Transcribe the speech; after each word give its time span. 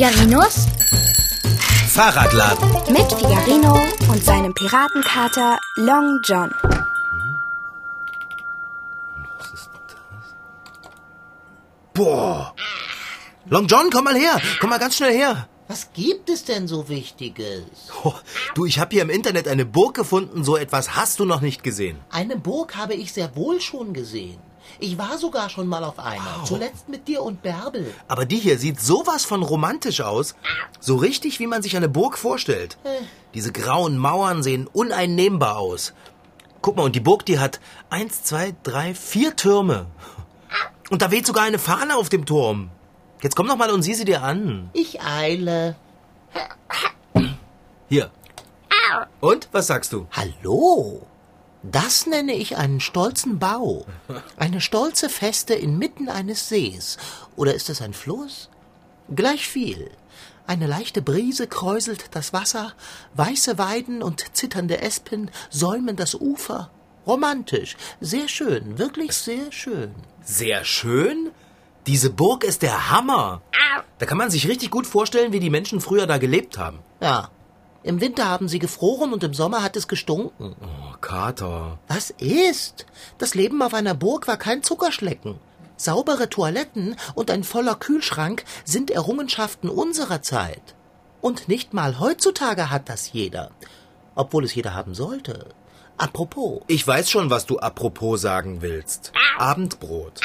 Figarinos 0.00 0.66
Fahrradladen. 1.88 2.70
mit 2.90 3.12
Figarino 3.12 3.78
und 4.10 4.24
seinem 4.24 4.54
Piratenkater 4.54 5.60
Long 5.76 6.18
John. 6.24 6.50
Boah. 11.92 12.54
Long 13.50 13.66
John, 13.66 13.90
komm 13.90 14.04
mal 14.04 14.16
her. 14.16 14.40
Komm 14.58 14.70
mal 14.70 14.78
ganz 14.78 14.96
schnell 14.96 15.12
her. 15.12 15.46
Was 15.68 15.92
gibt 15.92 16.30
es 16.30 16.46
denn 16.46 16.66
so 16.66 16.88
Wichtiges? 16.88 17.64
Oh, 18.02 18.14
du, 18.54 18.64
ich 18.64 18.78
habe 18.78 18.94
hier 18.94 19.02
im 19.02 19.10
Internet 19.10 19.48
eine 19.48 19.66
Burg 19.66 19.96
gefunden. 19.96 20.44
So 20.44 20.56
etwas 20.56 20.96
hast 20.96 21.20
du 21.20 21.26
noch 21.26 21.42
nicht 21.42 21.62
gesehen. 21.62 21.98
Eine 22.08 22.36
Burg 22.36 22.74
habe 22.74 22.94
ich 22.94 23.12
sehr 23.12 23.36
wohl 23.36 23.60
schon 23.60 23.92
gesehen. 23.92 24.38
Ich 24.78 24.98
war 24.98 25.18
sogar 25.18 25.50
schon 25.50 25.66
mal 25.66 25.84
auf 25.84 25.98
einer. 25.98 26.44
Zuletzt 26.44 26.88
mit 26.88 27.08
dir 27.08 27.22
und 27.22 27.42
Bärbel. 27.42 27.92
Aber 28.08 28.24
die 28.24 28.36
hier 28.38 28.58
sieht 28.58 28.80
sowas 28.80 29.24
von 29.24 29.42
romantisch 29.42 30.00
aus. 30.00 30.34
So 30.78 30.96
richtig, 30.96 31.40
wie 31.40 31.46
man 31.46 31.62
sich 31.62 31.76
eine 31.76 31.88
Burg 31.88 32.18
vorstellt. 32.18 32.78
Diese 33.34 33.52
grauen 33.52 33.98
Mauern 33.98 34.42
sehen 34.42 34.66
uneinnehmbar 34.66 35.58
aus. 35.58 35.92
Guck 36.62 36.76
mal, 36.76 36.82
und 36.84 36.94
die 36.94 37.00
Burg, 37.00 37.24
die 37.26 37.38
hat 37.38 37.60
eins, 37.88 38.22
zwei, 38.22 38.54
drei, 38.62 38.94
vier 38.94 39.34
Türme. 39.36 39.86
Und 40.90 41.02
da 41.02 41.10
weht 41.10 41.26
sogar 41.26 41.44
eine 41.44 41.58
Fahne 41.58 41.96
auf 41.96 42.08
dem 42.08 42.26
Turm. 42.26 42.70
Jetzt 43.22 43.36
komm 43.36 43.48
doch 43.48 43.56
mal 43.56 43.70
und 43.70 43.82
sieh 43.82 43.94
sie 43.94 44.04
dir 44.04 44.22
an. 44.22 44.70
Ich 44.72 45.00
eile. 45.02 45.76
Hier. 47.88 48.10
Und, 49.20 49.48
was 49.52 49.66
sagst 49.66 49.92
du? 49.92 50.06
Hallo? 50.12 51.06
Das 51.62 52.06
nenne 52.06 52.34
ich 52.34 52.56
einen 52.56 52.80
stolzen 52.80 53.38
Bau. 53.38 53.86
Eine 54.36 54.60
stolze 54.60 55.08
Feste 55.08 55.54
inmitten 55.54 56.08
eines 56.08 56.48
Sees. 56.48 56.96
Oder 57.36 57.54
ist 57.54 57.68
es 57.68 57.82
ein 57.82 57.92
Fluss? 57.92 58.48
Gleich 59.14 59.46
viel. 59.46 59.90
Eine 60.46 60.66
leichte 60.66 61.02
Brise 61.02 61.46
kräuselt 61.46 62.06
das 62.12 62.32
Wasser, 62.32 62.72
weiße 63.14 63.58
Weiden 63.58 64.02
und 64.02 64.36
zitternde 64.36 64.80
Espen 64.80 65.30
säumen 65.48 65.96
das 65.96 66.14
Ufer. 66.14 66.70
Romantisch, 67.06 67.76
sehr 68.00 68.28
schön, 68.28 68.78
wirklich 68.78 69.12
sehr 69.12 69.52
schön. 69.52 69.94
Sehr 70.24 70.64
schön. 70.64 71.30
Diese 71.86 72.10
Burg 72.10 72.44
ist 72.44 72.62
der 72.62 72.90
Hammer. 72.90 73.42
Da 73.98 74.06
kann 74.06 74.18
man 74.18 74.30
sich 74.30 74.48
richtig 74.48 74.70
gut 74.70 74.86
vorstellen, 74.86 75.32
wie 75.32 75.40
die 75.40 75.50
Menschen 75.50 75.80
früher 75.80 76.06
da 76.06 76.18
gelebt 76.18 76.58
haben. 76.58 76.80
Ja. 77.00 77.30
Im 77.82 78.00
Winter 78.00 78.28
haben 78.28 78.48
sie 78.48 78.58
gefroren 78.58 79.12
und 79.12 79.24
im 79.24 79.32
Sommer 79.32 79.62
hat 79.62 79.76
es 79.76 79.88
gestunken. 79.88 80.54
Oh, 80.60 80.96
Kater. 81.00 81.78
Was 81.88 82.10
ist? 82.10 82.86
Das 83.18 83.34
Leben 83.34 83.62
auf 83.62 83.72
einer 83.72 83.94
Burg 83.94 84.28
war 84.28 84.36
kein 84.36 84.62
Zuckerschlecken. 84.62 85.36
Saubere 85.76 86.28
Toiletten 86.28 86.96
und 87.14 87.30
ein 87.30 87.42
voller 87.42 87.74
Kühlschrank 87.74 88.44
sind 88.64 88.90
Errungenschaften 88.90 89.70
unserer 89.70 90.20
Zeit. 90.20 90.74
Und 91.22 91.48
nicht 91.48 91.72
mal 91.72 91.98
heutzutage 91.98 92.70
hat 92.70 92.90
das 92.90 93.12
jeder. 93.12 93.50
Obwohl 94.14 94.44
es 94.44 94.54
jeder 94.54 94.74
haben 94.74 94.94
sollte. 94.94 95.46
Apropos, 95.96 96.62
Ich 96.66 96.86
weiß 96.86 97.10
schon, 97.10 97.30
was 97.30 97.46
du 97.46 97.58
apropos 97.58 98.20
sagen 98.20 98.60
willst. 98.60 99.12
Abendbrot. 99.38 100.20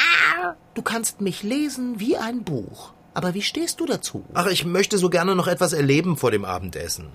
du 0.74 0.82
kannst 0.82 1.22
mich 1.22 1.42
lesen 1.44 2.00
wie 2.02 2.18
ein 2.18 2.44
Buch. 2.44 2.92
Aber 3.14 3.34
wie 3.34 3.42
stehst 3.42 3.80
du 3.80 3.86
dazu? 3.86 4.26
Ach, 4.34 4.48
ich 4.48 4.66
möchte 4.66 4.98
so 4.98 5.10
gerne 5.10 5.36
noch 5.36 5.48
etwas 5.48 5.72
erleben 5.72 6.18
vor 6.18 6.32
dem 6.32 6.44
Abendessen. 6.44 7.12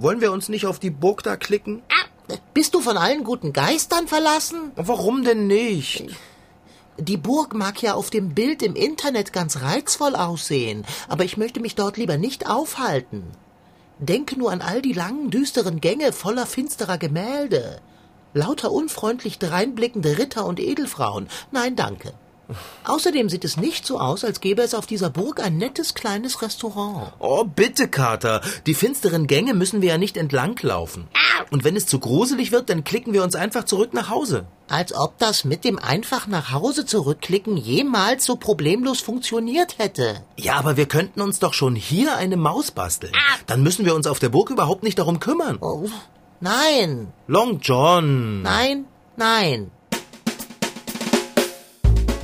Wollen 0.00 0.22
wir 0.22 0.32
uns 0.32 0.48
nicht 0.48 0.64
auf 0.64 0.78
die 0.78 0.88
Burg 0.88 1.22
da 1.22 1.36
klicken? 1.36 1.82
Bist 2.54 2.74
du 2.74 2.80
von 2.80 2.96
allen 2.96 3.22
guten 3.22 3.52
Geistern 3.52 4.08
verlassen? 4.08 4.72
Warum 4.74 5.24
denn 5.24 5.46
nicht? 5.46 6.06
Die 6.96 7.18
Burg 7.18 7.54
mag 7.54 7.82
ja 7.82 7.92
auf 7.92 8.08
dem 8.08 8.30
Bild 8.34 8.62
im 8.62 8.76
Internet 8.76 9.34
ganz 9.34 9.60
reizvoll 9.60 10.16
aussehen, 10.16 10.86
aber 11.08 11.24
ich 11.24 11.36
möchte 11.36 11.60
mich 11.60 11.74
dort 11.74 11.98
lieber 11.98 12.16
nicht 12.16 12.48
aufhalten. 12.48 13.24
Denke 13.98 14.38
nur 14.38 14.50
an 14.50 14.62
all 14.62 14.80
die 14.80 14.94
langen, 14.94 15.30
düsteren 15.30 15.82
Gänge 15.82 16.14
voller 16.14 16.46
finsterer 16.46 16.96
Gemälde. 16.96 17.82
Lauter 18.32 18.72
unfreundlich 18.72 19.38
dreinblickende 19.38 20.16
Ritter 20.16 20.46
und 20.46 20.60
Edelfrauen. 20.60 21.28
Nein, 21.52 21.76
danke. 21.76 22.14
Außerdem 22.84 23.28
sieht 23.28 23.44
es 23.44 23.56
nicht 23.56 23.86
so 23.86 23.98
aus, 23.98 24.24
als 24.24 24.40
gäbe 24.40 24.62
es 24.62 24.74
auf 24.74 24.86
dieser 24.86 25.10
Burg 25.10 25.40
ein 25.42 25.56
nettes 25.58 25.94
kleines 25.94 26.42
Restaurant. 26.42 27.12
Oh, 27.18 27.44
bitte, 27.44 27.88
Kater. 27.88 28.40
Die 28.66 28.74
finsteren 28.74 29.26
Gänge 29.26 29.54
müssen 29.54 29.82
wir 29.82 29.90
ja 29.90 29.98
nicht 29.98 30.16
entlanglaufen. 30.16 31.08
Und 31.50 31.64
wenn 31.64 31.76
es 31.76 31.86
zu 31.86 31.98
gruselig 31.98 32.52
wird, 32.52 32.70
dann 32.70 32.84
klicken 32.84 33.12
wir 33.12 33.24
uns 33.24 33.34
einfach 33.34 33.64
zurück 33.64 33.94
nach 33.94 34.08
Hause. 34.10 34.46
Als 34.68 34.94
ob 34.94 35.18
das 35.18 35.44
mit 35.44 35.64
dem 35.64 35.78
einfach 35.78 36.26
nach 36.28 36.52
Hause 36.52 36.86
zurückklicken 36.86 37.56
jemals 37.56 38.24
so 38.24 38.36
problemlos 38.36 39.00
funktioniert 39.00 39.78
hätte. 39.78 40.22
Ja, 40.36 40.54
aber 40.54 40.76
wir 40.76 40.86
könnten 40.86 41.20
uns 41.20 41.40
doch 41.40 41.54
schon 41.54 41.74
hier 41.74 42.16
eine 42.16 42.36
Maus 42.36 42.70
basteln. 42.70 43.12
Dann 43.46 43.62
müssen 43.62 43.84
wir 43.84 43.94
uns 43.96 44.06
auf 44.06 44.20
der 44.20 44.28
Burg 44.28 44.50
überhaupt 44.50 44.84
nicht 44.84 44.98
darum 44.98 45.18
kümmern. 45.18 45.58
Oh, 45.60 45.88
nein, 46.40 47.12
Long 47.26 47.58
John. 47.60 48.42
nein, 48.42 48.84
nein. 49.16 49.70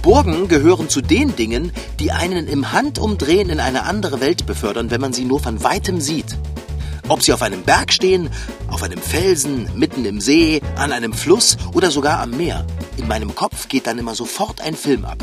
Burgen 0.06 0.47
gehören 0.47 0.89
zu 0.89 1.00
den 1.00 1.34
Dingen, 1.34 1.72
die 1.99 2.12
einen 2.12 2.47
im 2.47 2.71
Handumdrehen 2.71 3.50
in 3.50 3.59
eine 3.59 3.83
andere 3.83 4.21
Welt 4.21 4.47
befördern, 4.47 4.93
wenn 4.93 5.00
man 5.00 5.12
sie 5.12 5.25
nur 5.25 5.41
von 5.41 5.65
weitem 5.65 6.00
sieht. 6.00 6.39
Ob 7.09 7.25
sie 7.25 7.33
auf 7.33 7.43
einem 7.43 7.62
Berg 7.65 7.93
stehen, 7.93 8.31
auf 8.69 8.84
einem 8.84 9.00
Felsen, 9.00 9.69
mitten 9.75 10.05
im 10.05 10.21
See, 10.21 10.62
an 10.77 10.93
einem 10.93 11.12
Fluss 11.12 11.56
oder 11.75 11.91
sogar 11.91 12.21
am 12.21 12.31
Meer. 12.31 12.65
In 12.99 13.09
meinem 13.09 13.34
Kopf 13.34 13.67
geht 13.67 13.89
dann 13.89 13.99
immer 13.99 14.15
sofort 14.15 14.61
ein 14.61 14.77
Film 14.77 15.05
ab. 15.05 15.19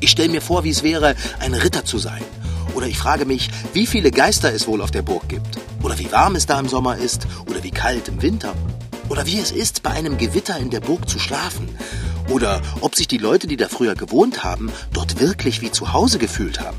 Ich 0.00 0.10
stelle 0.10 0.30
mir 0.30 0.42
vor, 0.42 0.64
wie 0.64 0.70
es 0.70 0.82
wäre, 0.82 1.14
ein 1.38 1.54
Ritter 1.54 1.84
zu 1.84 1.98
sein. 1.98 2.24
Oder 2.74 2.88
ich 2.88 2.98
frage 2.98 3.24
mich, 3.24 3.48
wie 3.72 3.86
viele 3.86 4.10
Geister 4.10 4.52
es 4.52 4.66
wohl 4.66 4.82
auf 4.82 4.90
der 4.90 5.02
Burg 5.02 5.28
gibt. 5.28 5.60
Oder 5.80 5.96
wie 5.96 6.10
warm 6.10 6.34
es 6.34 6.46
da 6.46 6.58
im 6.58 6.66
Sommer 6.66 6.96
ist. 6.96 7.28
Oder 7.48 7.62
wie 7.62 7.70
kalt 7.70 8.08
im 8.08 8.20
Winter. 8.20 8.52
Oder 9.10 9.26
wie 9.26 9.38
es 9.38 9.52
ist, 9.52 9.84
bei 9.84 9.90
einem 9.90 10.18
Gewitter 10.18 10.58
in 10.58 10.70
der 10.70 10.80
Burg 10.80 11.08
zu 11.08 11.20
schlafen. 11.20 11.68
Oder 12.28 12.60
ob 12.80 12.94
sich 12.94 13.08
die 13.08 13.18
Leute, 13.18 13.46
die 13.46 13.56
da 13.56 13.68
früher 13.68 13.94
gewohnt 13.94 14.44
haben, 14.44 14.70
dort 14.92 15.20
wirklich 15.20 15.60
wie 15.62 15.70
zu 15.70 15.92
Hause 15.92 16.18
gefühlt 16.18 16.60
haben. 16.60 16.78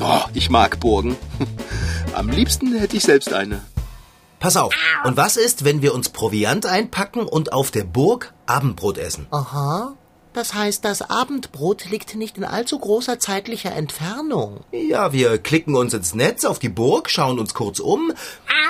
Oh, 0.00 0.22
ich 0.34 0.50
mag 0.50 0.78
Burgen. 0.78 1.16
Am 2.14 2.28
liebsten 2.28 2.74
hätte 2.74 2.96
ich 2.96 3.02
selbst 3.02 3.32
eine. 3.32 3.62
Pass 4.38 4.56
auf. 4.56 4.74
Und 5.04 5.16
was 5.16 5.36
ist, 5.36 5.64
wenn 5.64 5.82
wir 5.82 5.94
uns 5.94 6.10
Proviant 6.10 6.66
einpacken 6.66 7.22
und 7.22 7.52
auf 7.52 7.70
der 7.70 7.84
Burg 7.84 8.32
Abendbrot 8.46 8.98
essen? 8.98 9.26
Aha. 9.30 9.94
Das 10.36 10.52
heißt, 10.52 10.84
das 10.84 11.00
Abendbrot 11.00 11.88
liegt 11.88 12.14
nicht 12.14 12.36
in 12.36 12.44
allzu 12.44 12.78
großer 12.78 13.18
zeitlicher 13.18 13.72
Entfernung. 13.72 14.60
Ja, 14.70 15.14
wir 15.14 15.38
klicken 15.38 15.74
uns 15.74 15.94
ins 15.94 16.14
Netz 16.14 16.44
auf 16.44 16.58
die 16.58 16.68
Burg, 16.68 17.08
schauen 17.08 17.38
uns 17.38 17.54
kurz 17.54 17.80
um 17.80 18.12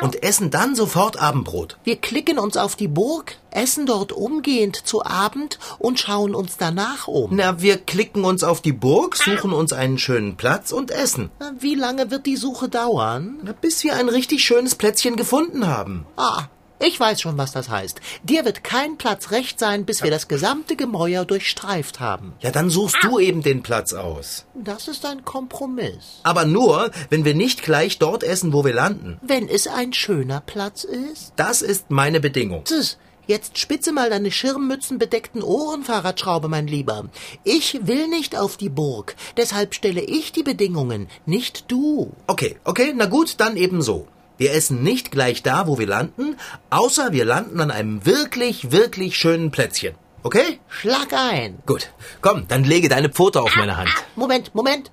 und 0.00 0.22
essen 0.22 0.52
dann 0.52 0.76
sofort 0.76 1.20
Abendbrot. 1.20 1.76
Wir 1.82 1.96
klicken 1.96 2.38
uns 2.38 2.56
auf 2.56 2.76
die 2.76 2.86
Burg, 2.86 3.36
essen 3.50 3.84
dort 3.84 4.12
umgehend 4.12 4.76
zu 4.76 5.04
Abend 5.04 5.58
und 5.80 5.98
schauen 5.98 6.36
uns 6.36 6.56
danach 6.56 7.08
um. 7.08 7.34
Na, 7.34 7.60
wir 7.60 7.78
klicken 7.78 8.24
uns 8.24 8.44
auf 8.44 8.60
die 8.60 8.72
Burg, 8.72 9.16
suchen 9.16 9.52
uns 9.52 9.72
einen 9.72 9.98
schönen 9.98 10.36
Platz 10.36 10.70
und 10.70 10.92
essen. 10.92 11.30
Na, 11.40 11.52
Wie 11.58 11.74
lange 11.74 12.12
wird 12.12 12.26
die 12.26 12.36
Suche 12.36 12.68
dauern? 12.68 13.40
Na, 13.42 13.52
bis 13.52 13.82
wir 13.82 13.96
ein 13.96 14.08
richtig 14.08 14.44
schönes 14.44 14.76
Plätzchen 14.76 15.16
gefunden 15.16 15.66
haben. 15.66 16.06
Ah, 16.16 16.44
ich 16.78 16.98
weiß 16.98 17.20
schon, 17.20 17.38
was 17.38 17.52
das 17.52 17.68
heißt. 17.68 18.00
Dir 18.22 18.44
wird 18.44 18.64
kein 18.64 18.98
Platz 18.98 19.30
recht 19.30 19.58
sein, 19.58 19.84
bis 19.84 20.02
wir 20.02 20.10
das 20.10 20.28
gesamte 20.28 20.76
Gemäuer 20.76 21.24
durchstreift 21.24 22.00
haben. 22.00 22.34
Ja, 22.40 22.50
dann 22.50 22.70
suchst 22.70 22.98
du 23.02 23.18
eben 23.18 23.42
den 23.42 23.62
Platz 23.62 23.92
aus. 23.92 24.44
Das 24.54 24.88
ist 24.88 25.04
ein 25.06 25.24
Kompromiss. 25.24 26.20
Aber 26.22 26.44
nur, 26.44 26.90
wenn 27.10 27.24
wir 27.24 27.34
nicht 27.34 27.62
gleich 27.62 27.98
dort 27.98 28.22
essen, 28.22 28.52
wo 28.52 28.64
wir 28.64 28.74
landen. 28.74 29.18
Wenn 29.22 29.48
es 29.48 29.66
ein 29.66 29.92
schöner 29.92 30.40
Platz 30.40 30.84
ist. 30.84 31.32
Das 31.36 31.62
ist 31.62 31.90
meine 31.90 32.20
Bedingung. 32.20 32.64
Tss, 32.64 32.98
Jetzt 33.26 33.58
spitze 33.58 33.90
mal 33.90 34.08
deine 34.08 34.30
schirmmützenbedeckten 34.30 35.42
Ohren, 35.42 35.82
Fahrradschraube, 35.82 36.48
mein 36.48 36.68
Lieber. 36.68 37.06
Ich 37.42 37.86
will 37.86 38.06
nicht 38.06 38.38
auf 38.38 38.56
die 38.56 38.68
Burg. 38.68 39.16
Deshalb 39.36 39.74
stelle 39.74 40.00
ich 40.00 40.30
die 40.30 40.44
Bedingungen, 40.44 41.08
nicht 41.26 41.64
du. 41.66 42.12
Okay, 42.28 42.56
okay, 42.62 42.92
na 42.94 43.06
gut, 43.06 43.34
dann 43.38 43.56
eben 43.56 43.82
so. 43.82 44.06
Wir 44.38 44.52
essen 44.52 44.82
nicht 44.82 45.10
gleich 45.10 45.42
da, 45.42 45.66
wo 45.66 45.78
wir 45.78 45.86
landen, 45.86 46.36
außer 46.70 47.12
wir 47.12 47.24
landen 47.24 47.60
an 47.60 47.70
einem 47.70 48.04
wirklich, 48.04 48.70
wirklich 48.70 49.16
schönen 49.16 49.50
Plätzchen. 49.50 49.94
Okay? 50.22 50.60
Schlag 50.68 51.12
ein. 51.12 51.58
Gut. 51.66 51.90
Komm, 52.20 52.46
dann 52.48 52.64
lege 52.64 52.88
deine 52.88 53.08
Pfote 53.08 53.40
auf 53.40 53.54
meine 53.56 53.76
Hand. 53.76 53.90
Moment, 54.14 54.54
Moment. 54.54 54.90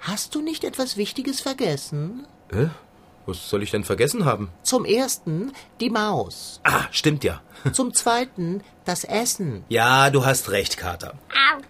Hast 0.00 0.34
du 0.34 0.40
nicht 0.40 0.64
etwas 0.64 0.96
Wichtiges 0.96 1.40
vergessen? 1.40 2.26
Äh? 2.50 2.68
Was 3.26 3.50
soll 3.50 3.62
ich 3.62 3.70
denn 3.70 3.84
vergessen 3.84 4.24
haben? 4.24 4.48
Zum 4.62 4.86
ersten 4.86 5.52
die 5.80 5.90
Maus. 5.90 6.60
Ah, 6.62 6.84
stimmt 6.92 7.24
ja. 7.24 7.42
Zum 7.72 7.92
zweiten 7.92 8.62
das 8.86 9.04
Essen. 9.04 9.64
Ja, 9.68 10.08
du 10.08 10.24
hast 10.24 10.50
recht, 10.50 10.78
Kater. 10.78 11.12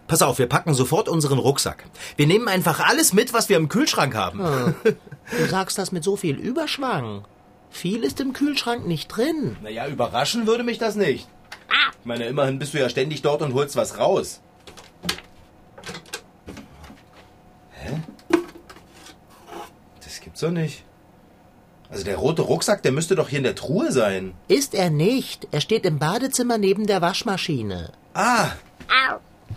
Pass 0.07 0.23
auf, 0.23 0.39
wir 0.39 0.47
packen 0.47 0.73
sofort 0.73 1.09
unseren 1.09 1.39
Rucksack. 1.39 1.85
Wir 2.17 2.29
nehmen 2.29 2.47
einfach 2.47 2.79
alles 2.79 3.13
mit, 3.13 3.33
was 3.33 3.49
wir 3.49 3.57
im 3.57 3.69
Kühlschrank 3.69 4.15
haben. 4.15 4.75
Du 5.31 5.47
sagst 5.47 5.79
das 5.79 5.93
mit 5.93 6.05
so 6.05 6.17
viel 6.17 6.37
Überschwang. 6.37 7.25
Viel 7.71 8.03
ist 8.03 8.21
im 8.21 8.33
Kühlschrank 8.33 8.87
nicht 8.87 9.09
drin. 9.09 9.57
Naja, 9.63 9.87
überraschen 9.87 10.47
würde 10.47 10.65
mich 10.65 10.79
das 10.79 10.97
nicht. 10.97 11.29
Ich 12.01 12.07
meine, 12.07 12.25
immerhin 12.27 12.59
bist 12.59 12.75
du 12.75 12.79
ja 12.79 12.89
ständig 12.89 13.23
dort 13.23 13.43
und 13.43 13.53
holst 13.55 13.77
was 13.77 13.99
raus. 13.99 14.41
Hä? 17.73 18.01
Das 20.03 20.21
Gibt's 20.21 20.41
doch 20.41 20.51
nicht. 20.51 20.85
Also 21.91 22.05
der 22.05 22.17
rote 22.17 22.43
Rucksack, 22.43 22.83
der 22.83 22.93
müsste 22.93 23.15
doch 23.15 23.29
hier 23.29 23.39
in 23.39 23.45
der 23.45 23.55
Truhe 23.55 23.93
sein. 23.93 24.35
Ist 24.47 24.75
er 24.75 24.91
nicht. 24.91 25.49
Er 25.53 25.61
steht 25.61 25.87
im 25.87 25.99
Badezimmer 25.99 26.59
neben 26.59 26.87
der 26.87 27.01
Waschmaschine. 27.01 27.93
Ah. 28.15 28.51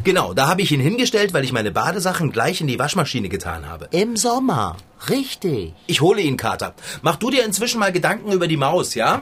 Genau, 0.04 0.34
da 0.34 0.48
habe 0.48 0.62
ich 0.62 0.72
ihn 0.72 0.80
hingestellt, 0.80 1.34
weil 1.34 1.44
ich 1.44 1.52
meine 1.52 1.72
Badesachen 1.72 2.32
gleich 2.32 2.62
in 2.62 2.68
die 2.68 2.80
Waschmaschine 2.80 3.30
getan 3.30 3.68
habe. 3.70 3.88
Im 3.92 4.18
Sommer. 4.18 4.78
Richtig. 5.10 5.74
Ich 5.88 6.02
hole 6.02 6.22
ihn, 6.22 6.38
Kater. 6.38 6.74
Mach 7.02 7.18
du 7.18 7.30
dir 7.30 7.46
inzwischen 7.46 7.80
mal 7.80 7.92
Gedanken 7.92 8.32
über 8.32 8.48
die 8.48 8.58
Maus, 8.58 8.96
ja? 8.96 9.22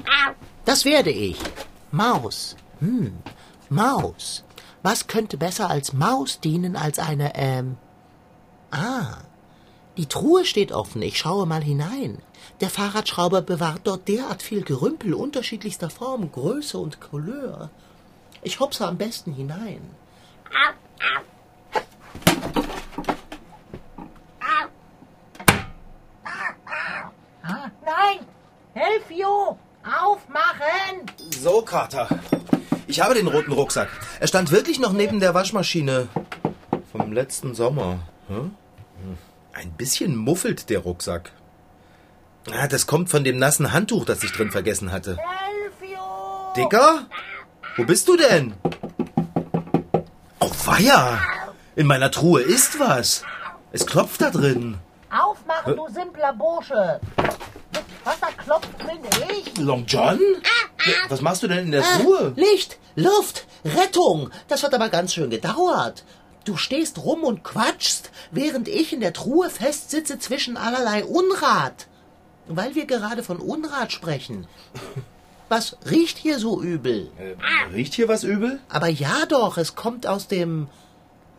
Das 0.65 0.85
werde 0.85 1.11
ich. 1.11 1.37
Maus. 1.91 2.55
Hm. 2.79 3.13
Maus. 3.69 4.43
Was 4.81 5.07
könnte 5.07 5.37
besser 5.37 5.69
als 5.69 5.93
Maus 5.93 6.39
dienen 6.39 6.75
als 6.75 6.99
eine, 6.99 7.33
ähm. 7.35 7.77
Ah. 8.71 9.17
Die 9.97 10.05
Truhe 10.05 10.45
steht 10.45 10.71
offen. 10.71 11.01
Ich 11.01 11.17
schaue 11.17 11.45
mal 11.45 11.63
hinein. 11.63 12.19
Der 12.61 12.69
Fahrradschrauber 12.69 13.41
bewahrt 13.41 13.81
dort 13.83 14.07
derart 14.07 14.41
viel 14.41 14.63
Gerümpel 14.63 15.13
unterschiedlichster 15.13 15.89
Form, 15.89 16.31
Größe 16.31 16.77
und 16.77 17.01
Couleur. 17.01 17.69
Ich 18.41 18.61
hopse 18.61 18.87
am 18.87 18.97
besten 18.97 19.33
hinein. 19.33 19.81
Nein! 27.85 28.19
Helf 28.73 29.09
you! 29.09 29.57
Aufmachen! 29.83 31.05
So, 31.31 31.61
Kater. 31.61 32.07
Ich 32.87 33.01
habe 33.01 33.13
den 33.15 33.27
roten 33.27 33.51
Rucksack. 33.51 33.89
Er 34.19 34.27
stand 34.27 34.51
wirklich 34.51 34.79
noch 34.79 34.93
neben 34.93 35.19
der 35.19 35.33
Waschmaschine 35.33 36.07
vom 36.91 37.11
letzten 37.13 37.55
Sommer. 37.55 37.99
Hm? 38.27 38.55
Ein 39.53 39.71
bisschen 39.71 40.15
muffelt 40.15 40.69
der 40.69 40.79
Rucksack. 40.79 41.31
Ah, 42.51 42.67
das 42.67 42.87
kommt 42.87 43.09
von 43.09 43.23
dem 43.23 43.37
nassen 43.37 43.73
Handtuch, 43.73 44.05
das 44.05 44.23
ich 44.23 44.31
drin 44.31 44.51
vergessen 44.51 44.91
hatte. 44.91 45.17
Helf 45.17 45.81
you! 45.81 46.53
Dicker? 46.55 47.07
Wo 47.75 47.83
bist 47.83 48.07
du 48.07 48.17
denn? 48.17 48.53
Weia! 50.69 51.19
In 51.75 51.87
meiner 51.87 52.11
Truhe 52.11 52.41
ist 52.41 52.79
was. 52.79 53.23
Es 53.71 53.87
klopft 53.87 54.21
da 54.21 54.29
drin. 54.29 54.77
Aufmachen, 55.09 55.75
du 55.75 55.87
simpler 55.91 56.31
Bursche! 56.31 56.99
Mit 57.17 57.83
Wasser 58.03 58.31
klopft 58.37 58.77
bin 58.77 58.99
ich! 59.31 59.57
Long 59.57 59.83
John? 59.87 60.19
Ja, 60.85 60.93
was 61.09 61.21
machst 61.21 61.41
du 61.41 61.47
denn 61.47 61.65
in 61.65 61.71
der 61.71 61.81
Truhe? 61.81 62.33
Licht, 62.35 62.77
Luft, 62.95 63.47
Rettung! 63.65 64.29
Das 64.47 64.61
hat 64.61 64.75
aber 64.75 64.89
ganz 64.89 65.15
schön 65.15 65.31
gedauert. 65.31 66.03
Du 66.45 66.55
stehst 66.55 66.99
rum 66.99 67.23
und 67.23 67.43
quatschst, 67.43 68.11
während 68.29 68.67
ich 68.67 68.93
in 68.93 68.99
der 68.99 69.13
Truhe 69.13 69.49
festsitze 69.49 70.19
zwischen 70.19 70.55
allerlei 70.55 71.03
Unrat. 71.03 71.87
Weil 72.47 72.75
wir 72.75 72.85
gerade 72.85 73.23
von 73.23 73.37
Unrat 73.37 73.91
sprechen. 73.91 74.47
Was 75.49 75.77
riecht 75.89 76.17
hier 76.17 76.39
so 76.39 76.61
übel? 76.61 77.09
Äh, 77.17 77.73
riecht 77.73 77.93
hier 77.95 78.07
was 78.07 78.23
übel? 78.23 78.59
Aber 78.69 78.87
ja 78.87 79.25
doch, 79.27 79.57
es 79.57 79.75
kommt 79.75 80.05
aus 80.07 80.27
dem. 80.27 80.67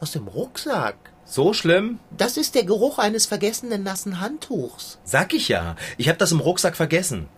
aus 0.01 0.13
dem 0.13 0.27
Rucksack. 0.29 0.97
So 1.25 1.53
schlimm? 1.53 2.01
Das 2.17 2.37
ist 2.37 2.57
der 2.57 2.65
Geruch 2.65 2.99
eines 2.99 3.27
vergessenen 3.27 3.85
nassen 3.85 4.21
Handtuchs. 4.21 4.99
Sag 5.05 5.33
ich 5.33 5.47
ja. 5.49 5.77
Ich 5.97 6.09
habe 6.09 6.19
das 6.19 6.33
im 6.33 6.41
Rucksack 6.41 6.75
vergessen. 6.77 7.29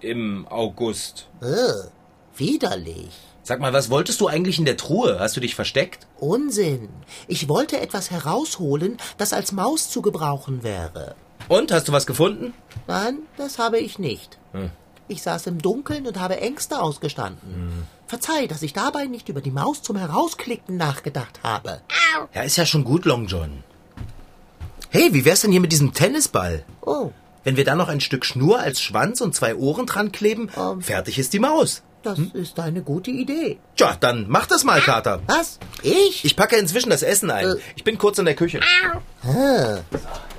Im 0.00 0.46
August. 0.48 1.28
Äh, 1.40 1.88
widerlich. 2.36 3.10
Sag 3.44 3.60
mal, 3.60 3.72
was 3.72 3.90
wolltest 3.90 4.20
du 4.20 4.26
eigentlich 4.26 4.58
in 4.58 4.64
der 4.64 4.76
Truhe? 4.76 5.20
Hast 5.20 5.36
du 5.36 5.40
dich 5.40 5.54
versteckt? 5.54 6.08
Unsinn. 6.18 6.88
Ich 7.28 7.48
wollte 7.48 7.78
etwas 7.80 8.10
herausholen, 8.10 8.98
das 9.18 9.32
als 9.32 9.52
Maus 9.52 9.88
zu 9.90 10.02
gebrauchen 10.02 10.64
wäre. 10.64 11.14
Und, 11.46 11.70
hast 11.70 11.86
du 11.86 11.92
was 11.92 12.06
gefunden? 12.08 12.52
Nein, 12.88 13.18
das 13.36 13.60
habe 13.60 13.78
ich 13.78 14.00
nicht. 14.00 14.38
Ich 15.08 15.22
saß 15.22 15.46
im 15.46 15.62
Dunkeln 15.62 16.06
und 16.06 16.18
habe 16.18 16.40
Ängste 16.40 16.80
ausgestanden. 16.80 17.84
Verzeih, 18.06 18.46
dass 18.46 18.62
ich 18.62 18.72
dabei 18.72 19.06
nicht 19.06 19.28
über 19.28 19.40
die 19.40 19.50
Maus 19.50 19.82
zum 19.82 19.96
Herausklicken 19.96 20.76
nachgedacht 20.76 21.40
habe. 21.42 21.80
Ja, 22.34 22.42
ist 22.42 22.56
ja 22.56 22.66
schon 22.66 22.84
gut, 22.84 23.04
Long 23.04 23.26
John. 23.26 23.62
Hey, 24.90 25.12
wie 25.12 25.24
wär's 25.24 25.40
denn 25.42 25.52
hier 25.52 25.60
mit 25.60 25.72
diesem 25.72 25.92
Tennisball? 25.92 26.64
Oh, 26.80 27.10
Wenn 27.44 27.56
wir 27.56 27.64
da 27.64 27.74
noch 27.76 27.88
ein 27.88 28.00
Stück 28.00 28.24
Schnur 28.24 28.58
als 28.60 28.80
Schwanz 28.80 29.20
und 29.20 29.34
zwei 29.34 29.54
Ohren 29.54 29.86
dran 29.86 30.10
kleben, 30.12 30.50
Ähm. 30.56 30.80
fertig 30.82 31.18
ist 31.18 31.32
die 31.32 31.38
Maus. 31.40 31.82
das 32.02 32.18
ist 32.20 32.58
eine 32.60 32.82
gute 32.82 33.10
Idee. 33.10 33.58
Tja, 33.76 33.96
dann 33.98 34.26
mach 34.28 34.46
das 34.46 34.62
mal, 34.64 34.80
Kater. 34.80 35.20
Was? 35.26 35.58
Ich? 35.82 36.24
Ich 36.24 36.36
packe 36.36 36.56
inzwischen 36.56 36.90
das 36.90 37.02
Essen 37.02 37.30
ein. 37.30 37.46
Äh. 37.46 37.54
Ich 37.74 37.82
bin 37.84 37.98
kurz 37.98 38.18
in 38.18 38.24
der 38.24 38.34
Küche. 38.36 38.60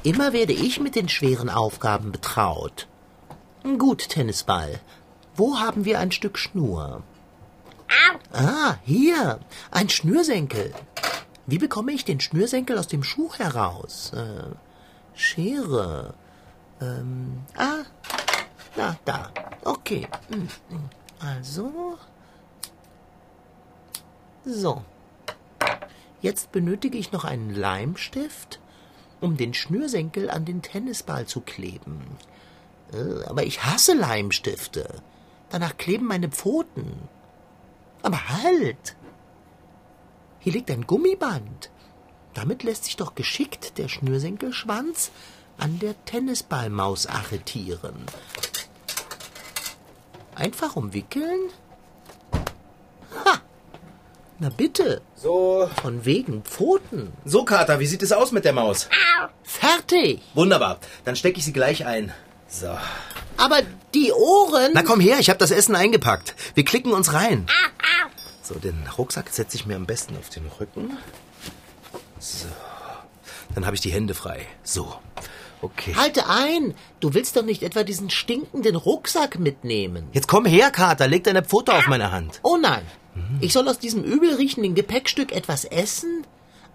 Immer 0.04 0.32
werde 0.34 0.54
ich 0.54 0.80
mit 0.80 0.96
den 0.96 1.10
schweren 1.10 1.50
Aufgaben 1.50 2.12
betraut. 2.14 2.88
Gut, 3.76 4.08
Tennisball. 4.08 4.80
Wo 5.36 5.60
haben 5.60 5.84
wir 5.84 6.00
ein 6.00 6.12
Stück 6.12 6.38
Schnur? 6.38 7.04
Ah, 8.32 8.76
hier. 8.86 9.40
Ein 9.72 9.90
Schnürsenkel. 9.90 10.74
Wie 11.48 11.58
bekomme 11.58 11.92
ich 11.92 12.06
den 12.06 12.22
Schnürsenkel 12.22 12.78
aus 12.78 12.88
dem 12.88 13.04
Schuh 13.04 13.34
heraus? 13.34 14.14
Äh, 14.14 14.56
Schere. 15.14 16.14
Ähm, 16.80 17.44
ah, 17.58 17.84
na, 18.78 18.98
da. 19.04 19.32
Okay. 19.64 20.08
Hm, 20.30 20.48
hm. 20.70 20.90
Also. 21.20 21.98
So. 24.46 24.84
Jetzt 26.22 26.52
benötige 26.54 26.98
ich 26.98 27.12
noch 27.12 27.26
einen 27.26 27.54
Leimstift, 27.54 28.60
um 29.20 29.36
den 29.36 29.54
Schnürsenkel 29.54 30.30
an 30.30 30.46
den 30.46 30.62
Tennisball 30.62 31.26
zu 31.26 31.42
kleben. 31.42 32.02
Äh, 32.94 33.24
Aber 33.26 33.44
ich 33.44 33.64
hasse 33.64 33.94
Leimstifte. 33.94 34.88
Danach 35.50 35.78
kleben 35.78 36.06
meine 36.08 36.30
Pfoten. 36.30 37.08
Aber 38.02 38.30
halt! 38.30 38.96
Hier 40.40 40.54
liegt 40.54 40.70
ein 40.72 40.86
Gummiband. 40.88 41.70
Damit 42.34 42.64
lässt 42.64 42.86
sich 42.86 42.96
doch 42.96 43.16
geschickt 43.16 43.78
der 43.78 43.88
Schnürsenkelschwanz 43.88 45.12
an 45.58 45.80
der 45.80 45.96
Tennisballmaus 46.06 47.08
arretieren. 47.08 47.96
Einfach 50.36 50.76
umwickeln? 50.76 51.40
Ha! 53.26 53.40
Na 54.40 54.50
bitte, 54.50 55.02
So, 55.16 55.68
von 55.82 56.06
wegen 56.06 56.44
Pfoten. 56.44 57.12
so 57.26 57.44
Kater, 57.44 57.80
wie 57.80 57.88
sieht 57.88 58.04
es 58.04 58.12
aus 58.12 58.32
mit 58.32 58.46
der 58.46 58.54
Maus? 58.54 58.88
Fertig! 59.42 60.22
Wunderbar, 60.36 60.78
dann 61.06 61.16
stecke 61.16 61.40
ich 61.40 61.46
sie 61.46 61.54
gleich 61.54 61.86
ein. 61.88 62.14
So. 62.48 62.78
Aber 63.38 63.62
die 63.94 64.12
Ohren. 64.12 64.72
Na 64.74 64.84
komm 64.84 65.00
her, 65.00 65.18
ich 65.20 65.30
habe 65.30 65.40
das 65.40 65.52
Essen 65.52 65.76
eingepackt. 65.76 66.36
Wir 66.56 66.66
klicken 66.66 66.92
uns 66.92 67.14
rein. 67.14 67.48
So, 68.42 68.56
den 68.56 68.88
Rucksack 68.98 69.30
setze 69.30 69.58
ich 69.58 69.66
mir 69.66 69.76
am 69.76 69.86
besten 69.86 70.16
auf 70.18 70.30
den 70.30 70.46
Rücken. 70.60 70.98
So. 72.20 72.48
Dann 73.54 73.66
habe 73.66 73.76
ich 73.76 73.82
die 73.82 73.92
Hände 73.92 74.14
frei. 74.14 74.46
So. 74.64 74.96
Okay. 75.62 75.96
Halte 75.96 76.30
ein! 76.30 76.76
Du 77.00 77.14
willst 77.14 77.36
doch 77.36 77.44
nicht 77.44 77.64
etwa 77.64 77.84
diesen 77.84 78.10
stinkenden 78.10 78.76
Rucksack 78.76 79.40
mitnehmen. 79.40 80.08
Jetzt 80.14 80.28
komm 80.28 80.46
her, 80.46 80.70
Kater, 80.70 81.08
leg 81.08 81.24
deine 81.24 81.44
Pfote 81.44 81.74
auf 81.74 81.88
meine 81.88 82.12
Hand. 82.12 82.40
Oh 82.44 82.58
nein! 82.58 82.84
Ich 83.40 83.54
soll 83.54 83.68
aus 83.68 83.80
diesem 83.80 84.04
übel 84.04 84.36
riechenden 84.36 84.76
Gepäckstück 84.76 85.32
etwas 85.32 85.66
essen? 85.66 86.17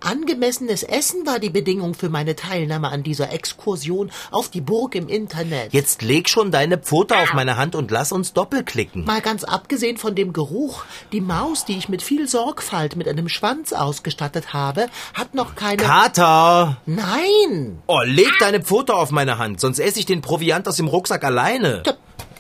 Angemessenes 0.05 0.83
Essen 0.83 1.27
war 1.27 1.39
die 1.39 1.51
Bedingung 1.51 1.95
für 1.95 2.09
meine 2.09 2.37
Teilnahme 2.37 2.91
an 2.91 3.03
dieser 3.03 3.33
Exkursion 3.33 4.11
auf 4.31 4.49
die 4.49 4.61
Burg 4.61 4.95
im 4.95 5.09
Internet. 5.09 5.73
Jetzt 5.73 6.03
leg 6.03 6.29
schon 6.29 6.51
deine 6.51 6.79
Pfote 6.79 7.17
auf 7.17 7.33
meine 7.35 7.57
Hand 7.57 7.75
und 7.75 7.91
lass 7.91 8.13
uns 8.13 8.33
doppelklicken. 8.33 9.05
Mal 9.05 9.21
ganz 9.21 9.45
abgesehen 9.45 9.97
von 9.97 10.15
dem 10.15 10.33
Geruch, 10.33 10.85
die 11.13 11.21
Maus, 11.21 11.65
die 11.65 11.79
ich 11.79 11.89
mit 11.89 12.03
viel 12.03 12.29
Sorgfalt 12.29 12.97
mit 12.97 13.09
einem 13.09 13.29
Schwanz 13.29 13.73
ausgestattet 13.73 14.53
habe, 14.53 14.89
hat 15.15 15.35
noch 15.35 15.55
keine. 15.55 15.83
Kater! 15.83 16.79
Nein! 16.87 17.83
Oh, 17.87 18.01
leg 18.05 18.33
deine 18.41 18.61
Pfote 18.61 18.95
auf 18.95 19.11
meine 19.11 19.39
Hand, 19.39 19.61
sonst 19.61 19.79
esse 19.79 19.99
ich 19.99 20.07
den 20.07 20.23
Proviant 20.23 20.67
aus 20.69 20.77
dem 20.77 20.89
Rucksack 20.89 21.25
alleine. 21.25 21.83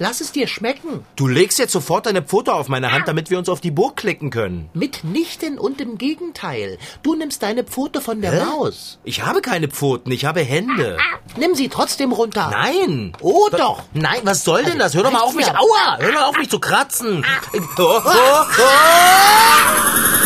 Lass 0.02 0.20
es 0.20 0.32
dir 0.32 0.48
schmecken. 0.48 1.06
Du 1.14 1.28
legst 1.28 1.60
jetzt 1.60 1.70
sofort 1.70 2.06
deine 2.06 2.22
Pfote 2.22 2.52
auf 2.54 2.66
meine 2.68 2.90
Hand, 2.90 3.06
damit 3.06 3.30
wir 3.30 3.38
uns 3.38 3.48
auf 3.48 3.60
die 3.60 3.70
Burg 3.70 3.94
klicken 3.94 4.30
können. 4.30 4.68
Mitnichten 4.74 5.60
und 5.60 5.80
im 5.80 5.96
Gegenteil. 5.96 6.78
Du 7.04 7.14
nimmst 7.14 7.40
deine 7.44 7.62
Pfote 7.62 8.00
von 8.00 8.20
der 8.20 8.32
Hä? 8.32 8.44
Maus. 8.44 8.98
Ich 9.04 9.24
habe 9.24 9.40
keine 9.42 9.68
Pfoten, 9.68 10.10
ich 10.10 10.24
habe 10.24 10.40
Hände. 10.40 10.98
Nimm 11.36 11.54
sie 11.54 11.68
trotzdem 11.68 12.10
runter. 12.10 12.48
Nein. 12.50 13.12
Oh 13.20 13.46
Da- 13.52 13.58
doch. 13.58 13.82
Nein, 13.94 14.18
was 14.24 14.42
soll 14.42 14.64
denn 14.64 14.80
das? 14.80 14.92
Hör 14.96 15.04
doch 15.04 15.12
mal 15.12 15.20
auf 15.20 15.36
mich. 15.36 15.46
Aua! 15.48 15.98
Hör 16.00 16.10
doch 16.10 16.22
auf 16.30 16.36
mich 16.36 16.50
zu 16.50 16.58
kratzen. 16.58 17.24
Oh, 17.78 18.00
oh, 18.04 18.44
oh. 18.58 20.21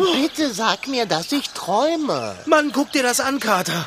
Oh, 0.00 0.14
bitte 0.14 0.52
sag 0.52 0.88
mir, 0.88 1.06
dass 1.06 1.32
ich 1.32 1.50
träume. 1.50 2.36
Mann, 2.46 2.72
guck 2.72 2.92
dir 2.92 3.02
das 3.02 3.20
an, 3.20 3.40
Kater. 3.40 3.86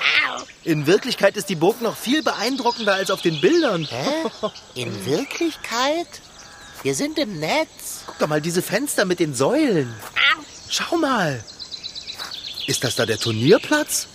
In 0.63 0.85
Wirklichkeit 0.87 1.37
ist 1.37 1.49
die 1.49 1.55
Burg 1.55 1.81
noch 1.81 1.95
viel 1.95 2.23
beeindruckender 2.23 2.93
als 2.93 3.11
auf 3.11 3.21
den 3.21 3.39
Bildern. 3.41 3.87
Hä? 3.89 4.51
In 4.75 5.05
Wirklichkeit? 5.05 6.07
Wir 6.83 6.95
sind 6.95 7.17
im 7.17 7.39
Netz. 7.39 8.03
Guck 8.05 8.19
doch 8.19 8.27
mal 8.27 8.41
diese 8.41 8.61
Fenster 8.61 9.05
mit 9.05 9.19
den 9.19 9.33
Säulen. 9.33 9.93
Schau 10.69 10.97
mal. 10.97 11.43
Ist 12.67 12.83
das 12.83 12.95
da 12.95 13.05
der 13.05 13.17
Turnierplatz? 13.17 14.07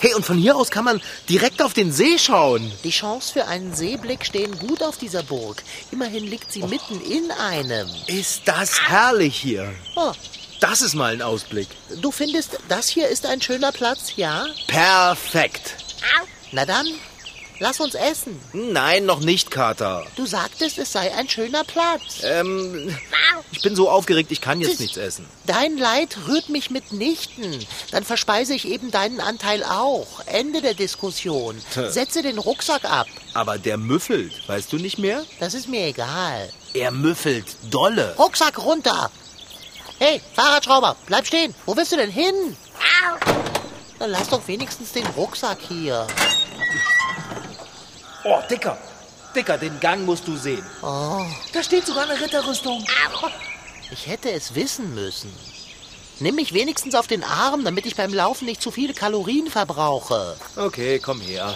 Hey, 0.00 0.14
und 0.14 0.24
von 0.24 0.38
hier 0.38 0.54
aus 0.54 0.70
kann 0.70 0.84
man 0.84 1.00
direkt 1.28 1.60
auf 1.60 1.74
den 1.74 1.90
See 1.90 2.18
schauen. 2.18 2.70
Die 2.84 2.90
Chance 2.90 3.32
für 3.32 3.46
einen 3.46 3.74
Seeblick 3.74 4.24
stehen 4.24 4.56
gut 4.58 4.80
auf 4.82 4.96
dieser 4.96 5.24
Burg. 5.24 5.62
Immerhin 5.90 6.24
liegt 6.24 6.52
sie 6.52 6.62
mitten 6.62 7.00
in 7.00 7.32
einem. 7.32 7.88
Ist 8.06 8.42
das 8.44 8.80
herrlich 8.82 9.36
hier. 9.36 9.74
Oh, 9.96 10.12
Das 10.60 10.82
ist 10.82 10.94
mal 10.94 11.12
ein 11.12 11.22
Ausblick. 11.22 11.68
du 12.00 12.10
findest, 12.10 12.58
das 12.68 12.88
hier 12.88 13.08
ist 13.08 13.26
ein 13.26 13.40
schöner 13.40 13.72
Platz, 13.72 14.12
ja? 14.16 14.46
Perfekt. 14.66 15.76
Na 16.50 16.64
dann, 16.66 16.86
lass 17.60 17.78
uns 17.80 17.94
essen. 17.94 18.40
Nein, 18.52 19.06
noch 19.06 19.20
nicht, 19.20 19.50
Kater. 19.50 20.04
Du 20.16 20.26
sagtest, 20.26 20.78
es 20.78 20.92
sei 20.92 21.14
ein 21.14 21.28
schöner 21.28 21.62
Platz. 21.62 22.22
Ähm, 22.22 22.96
ich 23.52 23.62
bin 23.62 23.76
so 23.76 23.88
aufgeregt, 23.88 24.32
ich 24.32 24.40
kann 24.40 24.60
jetzt 24.60 24.80
nichts 24.80 24.96
essen. 24.96 25.26
Dein 25.46 25.76
Leid 25.78 26.16
rührt 26.26 26.48
mich 26.48 26.70
mitnichten. 26.70 27.64
Dann 27.92 28.04
verspeise 28.04 28.54
ich 28.54 28.66
eben 28.66 28.90
deinen 28.90 29.20
Anteil 29.20 29.62
auch. 29.62 30.20
Ende 30.26 30.60
der 30.60 30.74
Diskussion. 30.74 31.60
Setze 31.88 32.22
den 32.22 32.38
Rucksack 32.38 32.84
ab. 32.84 33.06
Aber 33.34 33.58
der 33.58 33.76
müffelt, 33.76 34.32
weißt 34.48 34.72
du 34.72 34.76
nicht 34.76 34.98
mehr? 34.98 35.24
Das 35.38 35.54
ist 35.54 35.68
mir 35.68 35.86
egal. 35.86 36.50
Er 36.74 36.90
müffelt 36.90 37.46
dolle. 37.70 38.14
Rucksack 38.18 38.58
runter. 38.58 39.10
Hey, 39.98 40.20
Fahrradschrauber, 40.34 40.96
bleib 41.06 41.26
stehen. 41.26 41.54
Wo 41.66 41.76
willst 41.76 41.92
du 41.92 41.96
denn 41.96 42.10
hin? 42.10 42.56
Dann 43.98 44.10
lass 44.10 44.28
doch 44.28 44.46
wenigstens 44.46 44.92
den 44.92 45.06
Rucksack 45.08 45.58
hier. 45.68 46.06
Oh, 48.24 48.38
Dicker. 48.48 48.76
Dicker, 49.34 49.58
den 49.58 49.78
Gang 49.80 50.04
musst 50.06 50.26
du 50.26 50.36
sehen. 50.36 50.64
Oh, 50.82 51.24
Da 51.52 51.62
steht 51.62 51.86
sogar 51.86 52.08
eine 52.08 52.20
Ritterrüstung. 52.20 52.84
ich 53.90 54.06
hätte 54.06 54.30
es 54.30 54.54
wissen 54.54 54.94
müssen. 54.94 55.32
Nimm 56.20 56.34
mich 56.36 56.52
wenigstens 56.52 56.94
auf 56.94 57.06
den 57.06 57.22
Arm, 57.22 57.64
damit 57.64 57.86
ich 57.86 57.94
beim 57.94 58.12
Laufen 58.12 58.46
nicht 58.46 58.60
zu 58.62 58.70
viele 58.70 58.92
Kalorien 58.94 59.48
verbrauche. 59.48 60.36
Okay, 60.56 60.98
komm 60.98 61.20
her. 61.20 61.54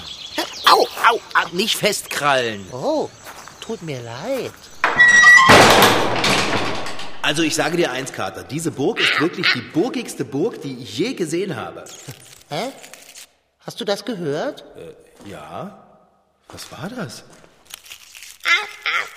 Au! 0.71 0.87
Au, 1.11 1.17
au, 1.35 1.49
nicht 1.53 1.77
festkrallen. 1.77 2.67
Oh, 2.73 3.09
tut 3.61 3.83
mir 3.83 4.01
leid. 4.03 4.53
Also 7.33 7.45
ich 7.45 7.55
sage 7.55 7.79
dir 7.79 7.91
eins, 7.91 8.13
Kater. 8.13 8.45
Diese 8.45 8.71
Burg 8.71 9.01
ist 9.01 9.19
wirklich 9.19 9.51
die 9.55 9.63
burgigste 9.63 10.23
Burg, 10.23 10.61
die 10.61 10.83
ich 10.83 10.99
je 10.99 11.15
gesehen 11.15 11.57
habe. 11.57 11.85
Hä? 12.51 12.73
Hast 13.61 13.81
du 13.81 13.87
das 13.87 14.05
gehört? 14.05 14.67
Ja? 15.25 15.83
Was 16.49 16.71
war 16.71 16.91
das? 16.95 17.25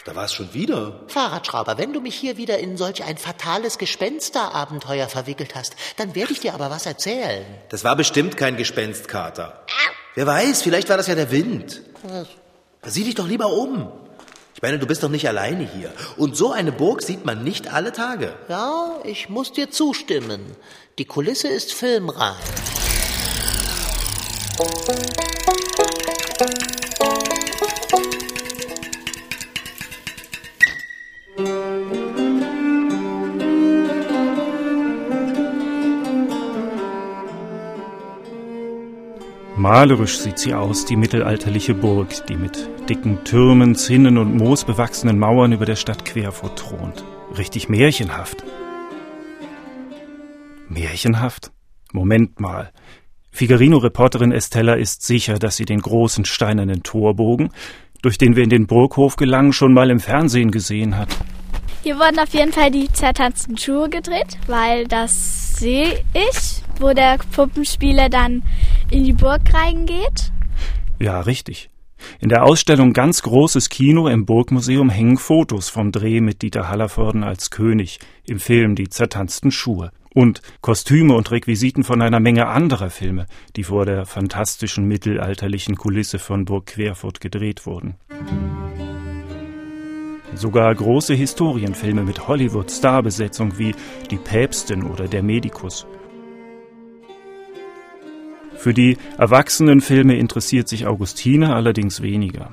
Da 0.05 0.15
war 0.15 0.23
es 0.23 0.33
schon 0.33 0.53
wieder. 0.53 1.01
Fahrradschrauber, 1.09 1.77
wenn 1.77 1.91
du 1.91 1.99
mich 1.99 2.15
hier 2.15 2.37
wieder 2.37 2.57
in 2.57 2.77
solch 2.77 3.03
ein 3.03 3.17
fatales 3.17 3.77
Gespensterabenteuer 3.77 5.09
verwickelt 5.09 5.53
hast, 5.53 5.75
dann 5.97 6.15
werde 6.15 6.31
ich 6.31 6.39
dir 6.39 6.53
aber 6.53 6.69
was 6.69 6.85
erzählen. 6.85 7.45
Das 7.67 7.83
war 7.83 7.97
bestimmt 7.97 8.37
kein 8.37 8.55
Gespenst, 8.55 9.09
Kater. 9.09 9.65
Wer 10.13 10.25
weiß, 10.25 10.61
vielleicht 10.61 10.87
war 10.87 10.95
das 10.95 11.07
ja 11.07 11.15
der 11.15 11.31
Wind. 11.31 11.81
Sieh 12.83 13.03
dich 13.03 13.15
doch 13.15 13.27
lieber 13.27 13.47
um. 13.47 13.91
Ich 14.55 14.61
meine, 14.61 14.79
du 14.79 14.87
bist 14.87 15.03
doch 15.03 15.09
nicht 15.09 15.27
alleine 15.27 15.67
hier. 15.69 15.91
Und 16.15 16.37
so 16.37 16.53
eine 16.53 16.71
Burg 16.71 17.01
sieht 17.01 17.25
man 17.25 17.43
nicht 17.43 17.73
alle 17.73 17.91
Tage. 17.91 18.33
Ja, 18.47 18.99
ich 19.03 19.27
muss 19.27 19.51
dir 19.51 19.69
zustimmen. 19.69 20.39
Die 20.97 21.03
Kulisse 21.03 21.49
ist 21.49 21.73
filmreif. 21.73 22.37
Malerisch 39.57 40.17
sieht 40.17 40.37
sie 40.37 40.53
aus, 40.53 40.83
die 40.83 40.97
mittelalterliche 40.97 41.73
Burg, 41.73 42.25
die 42.27 42.35
mit 42.35 42.69
dicken 42.89 43.23
Türmen, 43.23 43.75
Zinnen 43.75 44.17
und 44.17 44.35
moosbewachsenen 44.35 45.17
Mauern 45.17 45.53
über 45.53 45.65
der 45.65 45.77
Stadt 45.77 46.03
Querfurt 46.03 46.59
thront. 46.59 47.05
Richtig 47.37 47.69
märchenhaft. 47.69 48.43
Märchenhaft? 50.67 51.51
Moment 51.93 52.41
mal. 52.41 52.71
Figarino-Reporterin 53.31 54.33
Estella 54.33 54.73
ist 54.73 55.03
sicher, 55.03 55.39
dass 55.39 55.55
sie 55.55 55.65
den 55.65 55.79
großen 55.79 56.25
steinernen 56.25 56.83
Torbogen, 56.83 57.49
durch 58.01 58.17
den 58.17 58.35
wir 58.35 58.43
in 58.43 58.49
den 58.49 58.67
Burghof 58.67 59.15
gelangen, 59.15 59.53
schon 59.53 59.73
mal 59.73 59.89
im 59.89 60.01
Fernsehen 60.01 60.51
gesehen 60.51 60.97
hat. 60.97 61.09
Hier 61.81 61.97
wurden 61.97 62.19
auf 62.19 62.33
jeden 62.33 62.51
Fall 62.51 62.71
die 62.71 62.91
zertanzten 62.91 63.57
Schuhe 63.57 63.89
gedreht, 63.89 64.37
weil 64.47 64.85
das 64.85 65.55
sehe 65.55 66.03
ich, 66.13 66.63
wo 66.79 66.93
der 66.93 67.19
Puppenspieler 67.31 68.09
dann 68.09 68.43
in 68.95 69.03
die 69.03 69.13
Burg 69.13 69.53
reingeht. 69.53 70.31
Ja, 70.99 71.19
richtig. 71.19 71.69
In 72.19 72.29
der 72.29 72.43
Ausstellung 72.43 72.93
Ganz 72.93 73.21
großes 73.23 73.69
Kino 73.69 74.07
im 74.07 74.25
Burgmuseum 74.25 74.89
hängen 74.89 75.17
Fotos 75.17 75.69
vom 75.69 75.91
Dreh 75.91 76.21
mit 76.21 76.41
Dieter 76.41 76.69
Hallervorden 76.69 77.23
als 77.23 77.51
König 77.51 77.99
im 78.25 78.39
Film 78.39 78.75
Die 78.75 78.87
zertanzten 78.87 79.51
Schuhe 79.51 79.91
und 80.13 80.41
Kostüme 80.61 81.13
und 81.13 81.29
Requisiten 81.31 81.83
von 81.83 82.01
einer 82.01 82.21
Menge 82.21 82.47
anderer 82.47 82.89
Filme, 82.89 83.25
die 83.57 83.65
vor 83.65 83.85
der 83.85 84.05
fantastischen 84.05 84.87
mittelalterlichen 84.87 85.75
Kulisse 85.75 86.17
von 86.17 86.45
Burg 86.45 86.67
Querfurt 86.67 87.19
gedreht 87.19 87.65
wurden. 87.65 87.95
Sogar 90.35 90.73
große 90.73 91.13
Historienfilme 91.13 92.03
mit 92.03 92.29
Hollywood-Starbesetzung 92.29 93.57
wie 93.57 93.75
Die 94.09 94.17
Päpstin 94.17 94.83
oder 94.83 95.09
Der 95.09 95.23
Medikus. 95.23 95.85
Für 98.65 98.73
die 98.73 98.97
Erwachsenenfilme 99.19 100.17
interessiert 100.17 100.67
sich 100.67 100.87
Augustine 100.87 101.53
allerdings 101.53 102.01
weniger. 102.01 102.49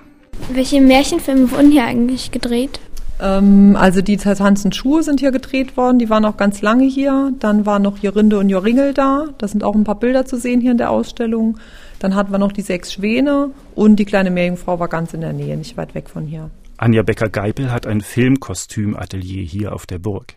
Welche 0.53 0.83
Märchenfilme 0.83 1.51
wurden 1.51 1.71
hier 1.71 1.87
eigentlich 1.87 2.31
gedreht? 2.31 2.81
Ähm, 3.19 3.77
also 3.81 4.03
die 4.03 4.19
zertanzten 4.19 4.73
Schuhe 4.73 5.03
sind 5.03 5.21
hier 5.21 5.31
gedreht 5.31 5.75
worden, 5.79 5.99
die 5.99 6.11
waren 6.11 6.27
auch 6.27 6.37
ganz 6.37 6.61
lange 6.61 6.85
hier. 6.85 7.33
Dann 7.41 7.65
waren 7.65 7.81
noch 7.81 7.97
Jorinde 7.97 8.39
und 8.39 8.51
Joringel 8.51 8.93
da. 8.93 9.25
Da 9.39 9.49
sind 9.49 9.65
auch 9.65 9.75
ein 9.75 9.85
paar 9.85 9.99
Bilder 9.99 10.27
zu 10.27 10.37
sehen 10.37 10.61
hier 10.61 10.73
in 10.73 10.77
der 10.77 10.91
Ausstellung. 10.91 11.57
Dann 11.99 12.15
hatten 12.15 12.31
wir 12.31 12.39
noch 12.39 12.53
die 12.53 12.61
sechs 12.61 12.93
Schwäne 12.93 13.49
und 13.75 13.97
die 13.97 14.05
kleine 14.05 14.31
Meerjungfrau 14.31 14.79
war 14.79 14.89
ganz 14.89 15.15
in 15.15 15.23
der 15.23 15.33
Nähe, 15.33 15.57
nicht 15.57 15.79
weit 15.79 15.95
weg 15.95 16.11
von 16.11 16.27
hier. 16.27 16.51
Anja 16.77 17.03
Becker-Geipel 17.05 17.73
hat 17.73 17.87
ein 17.87 18.03
Filmkostümatelier 18.03 19.45
hier 19.45 19.73
auf 19.73 19.87
der 19.87 19.99
Burg 19.99 20.35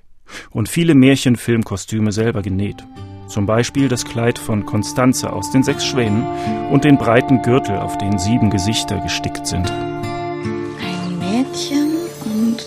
und 0.52 0.70
viele 0.70 0.96
Märchenfilmkostüme 0.96 2.14
selber 2.14 2.44
genäht. 2.44 2.86
Zum 3.28 3.46
Beispiel 3.46 3.90
das 3.90 4.06
Kleid 4.06 4.38
von 4.38 4.66
Konstanze 4.66 5.34
aus 5.34 5.50
den 5.52 5.64
Sechs 5.64 5.86
Schwänen 5.86 6.26
und 6.72 6.84
den 6.84 6.98
breiten 6.98 7.42
Gürtel, 7.42 7.78
auf 7.78 7.98
den 7.98 8.20
sieben 8.20 8.50
Gesichter 8.50 9.00
gestickt 9.00 9.48
sind. 9.48 9.70
Ein 9.72 11.20
Mädchen 11.20 11.92
und 12.24 12.66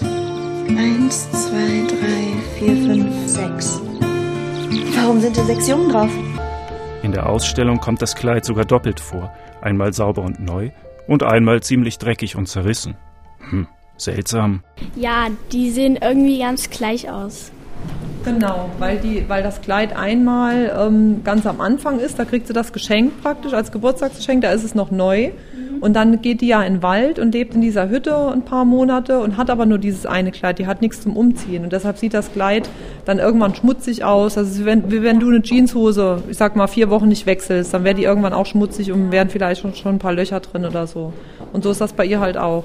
eins, 0.77 1.31
zwei, 1.31 1.87
drei, 1.87 2.59
vier, 2.59 2.77
fünf, 2.77 3.29
sechs. 3.29 3.81
Warum 4.97 5.21
sind 5.21 5.37
da 5.37 5.45
sechs 5.45 5.69
Jungen 5.69 5.91
drauf? 5.91 6.11
In 7.03 7.13
der 7.13 7.29
Ausstellung 7.29 7.79
kommt 7.79 8.03
das 8.03 8.17
Kleid 8.17 8.45
sogar 8.45 8.65
doppelt 8.65 8.99
vor, 8.99 9.33
einmal 9.63 9.93
sauber 9.93 10.23
und 10.23 10.41
neu 10.41 10.71
und 11.07 11.23
einmal 11.23 11.63
ziemlich 11.63 11.99
dreckig 11.99 12.35
und 12.35 12.47
zerrissen. 12.47 12.97
Hm, 13.51 13.69
seltsam. 13.97 14.65
Ja, 14.97 15.29
die 15.53 15.71
sehen 15.71 15.97
irgendwie 16.03 16.41
ganz 16.41 16.69
gleich 16.69 17.09
aus. 17.09 17.53
Genau, 18.29 18.69
weil, 18.79 18.99
die, 18.99 19.25
weil 19.29 19.43
das 19.43 19.63
Kleid 19.63 19.97
einmal 19.97 20.71
ähm, 20.79 21.23
ganz 21.25 21.47
am 21.47 21.61
Anfang 21.61 21.99
ist, 21.99 22.19
da 22.19 22.25
kriegt 22.25 22.47
sie 22.47 22.53
das 22.53 22.73
Geschenk 22.73 23.23
praktisch 23.23 23.55
als 23.55 23.73
Geburtstagsgeschenk, 23.73 24.43
da 24.43 24.51
ist 24.51 24.65
es 24.65 24.75
noch 24.75 24.91
neu. 24.91 25.31
Und 25.81 25.95
dann 25.95 26.21
geht 26.23 26.41
die 26.41 26.49
ja 26.49 26.63
in 26.63 26.75
den 26.75 26.83
Wald 26.83 27.19
und 27.19 27.33
lebt 27.33 27.55
in 27.55 27.61
dieser 27.61 27.89
Hütte 27.89 28.33
ein 28.33 28.43
paar 28.43 28.65
Monate 28.65 29.21
und 29.21 29.37
hat 29.37 29.49
aber 29.49 29.65
nur 29.65 29.79
dieses 29.79 30.07
eine 30.07 30.33
Kleid, 30.33 30.59
die 30.59 30.67
hat 30.67 30.83
nichts 30.83 31.01
zum 31.01 31.17
Umziehen. 31.17 31.63
Und 31.63 31.73
deshalb 31.73 31.99
sieht 31.99 32.15
das 32.15 32.33
Kleid 32.33 32.69
dann 33.05 33.19
irgendwann 33.19 33.55
schmutzig 33.55 34.05
aus. 34.05 34.37
Also 34.37 34.65
wenn, 34.65 34.91
wie 34.91 35.03
wenn 35.03 35.21
du 35.21 35.29
eine 35.29 35.41
Jeanshose, 35.41 36.25
ich 36.29 36.37
sag 36.37 36.57
mal, 36.57 36.67
vier 36.67 36.91
Wochen 36.91 37.09
nicht 37.09 37.27
wechselst, 37.27 37.73
dann 37.73 37.85
wäre 37.85 37.95
die 37.95 38.05
irgendwann 38.05 38.33
auch 38.33 38.47
schmutzig 38.47 38.93
und 38.93 39.13
wären 39.13 39.31
vielleicht 39.31 39.61
schon, 39.63 39.75
schon 39.75 39.97
ein 39.97 39.99
paar 40.01 40.13
Löcher 40.13 40.41
drin 40.41 40.65
oder 40.65 40.87
so. 40.87 41.13
Und 41.53 41.63
so 41.63 41.71
ist 41.71 41.81
das 41.81 41.93
bei 41.93 42.05
ihr 42.05 42.21
halt 42.21 42.37
auch. 42.37 42.65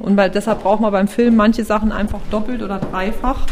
Und 0.00 0.16
weil, 0.16 0.30
deshalb 0.30 0.62
braucht 0.62 0.80
man 0.80 0.92
beim 0.92 1.08
Film 1.08 1.36
manche 1.36 1.64
Sachen 1.64 1.92
einfach 1.92 2.20
doppelt 2.30 2.62
oder 2.62 2.78
dreifach 2.78 3.46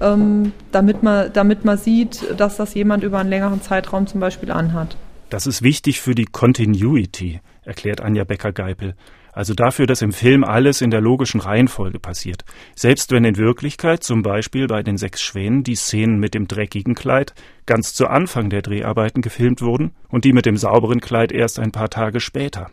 ähm, 0.00 0.52
damit, 0.72 1.02
man, 1.02 1.32
damit 1.32 1.64
man 1.64 1.78
sieht, 1.78 2.38
dass 2.38 2.56
das 2.56 2.74
jemand 2.74 3.04
über 3.04 3.18
einen 3.18 3.30
längeren 3.30 3.62
Zeitraum 3.62 4.06
zum 4.06 4.20
Beispiel 4.20 4.50
anhat. 4.50 4.96
Das 5.28 5.46
ist 5.46 5.62
wichtig 5.62 6.00
für 6.00 6.14
die 6.14 6.24
Continuity, 6.24 7.40
erklärt 7.64 8.00
Anja 8.00 8.24
Becker-Geipel. 8.24 8.94
Also 9.32 9.54
dafür, 9.54 9.86
dass 9.86 10.02
im 10.02 10.12
Film 10.12 10.42
alles 10.42 10.80
in 10.80 10.90
der 10.90 11.00
logischen 11.00 11.40
Reihenfolge 11.40 12.00
passiert. 12.00 12.44
Selbst 12.74 13.12
wenn 13.12 13.24
in 13.24 13.36
Wirklichkeit, 13.36 14.02
zum 14.02 14.22
Beispiel 14.22 14.66
bei 14.66 14.82
den 14.82 14.96
sechs 14.96 15.22
Schwänen, 15.22 15.62
die 15.62 15.76
Szenen 15.76 16.18
mit 16.18 16.34
dem 16.34 16.48
dreckigen 16.48 16.96
Kleid 16.96 17.34
ganz 17.64 17.94
zu 17.94 18.08
Anfang 18.08 18.50
der 18.50 18.62
Dreharbeiten 18.62 19.22
gefilmt 19.22 19.62
wurden 19.62 19.92
und 20.08 20.24
die 20.24 20.32
mit 20.32 20.46
dem 20.46 20.56
sauberen 20.56 21.00
Kleid 21.00 21.30
erst 21.30 21.60
ein 21.60 21.70
paar 21.70 21.90
Tage 21.90 22.18
später. 22.18 22.70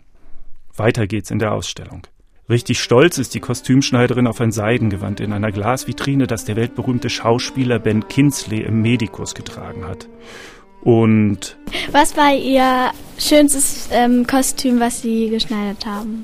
Weiter 0.75 1.05
geht's 1.05 1.29
in 1.29 1.39
der 1.39 1.53
Ausstellung. 1.53 2.07
Richtig 2.49 2.79
stolz 2.79 3.17
ist 3.17 3.33
die 3.33 3.41
Kostümschneiderin 3.41 4.25
auf 4.25 4.39
ein 4.39 4.53
Seidengewand 4.53 5.19
in 5.19 5.33
einer 5.33 5.51
Glasvitrine, 5.51 6.27
das 6.27 6.45
der 6.45 6.55
weltberühmte 6.55 7.09
Schauspieler 7.09 7.77
Ben 7.77 8.07
Kinsley 8.07 8.61
im 8.61 8.81
Medikus 8.81 9.35
getragen 9.35 9.85
hat. 9.85 10.07
Und 10.81 11.57
Was 11.91 12.15
war 12.15 12.33
Ihr 12.33 12.91
schönstes 13.17 13.89
ähm, 13.91 14.25
Kostüm, 14.25 14.79
was 14.79 15.01
Sie 15.01 15.29
geschneidert 15.29 15.85
haben? 15.85 16.23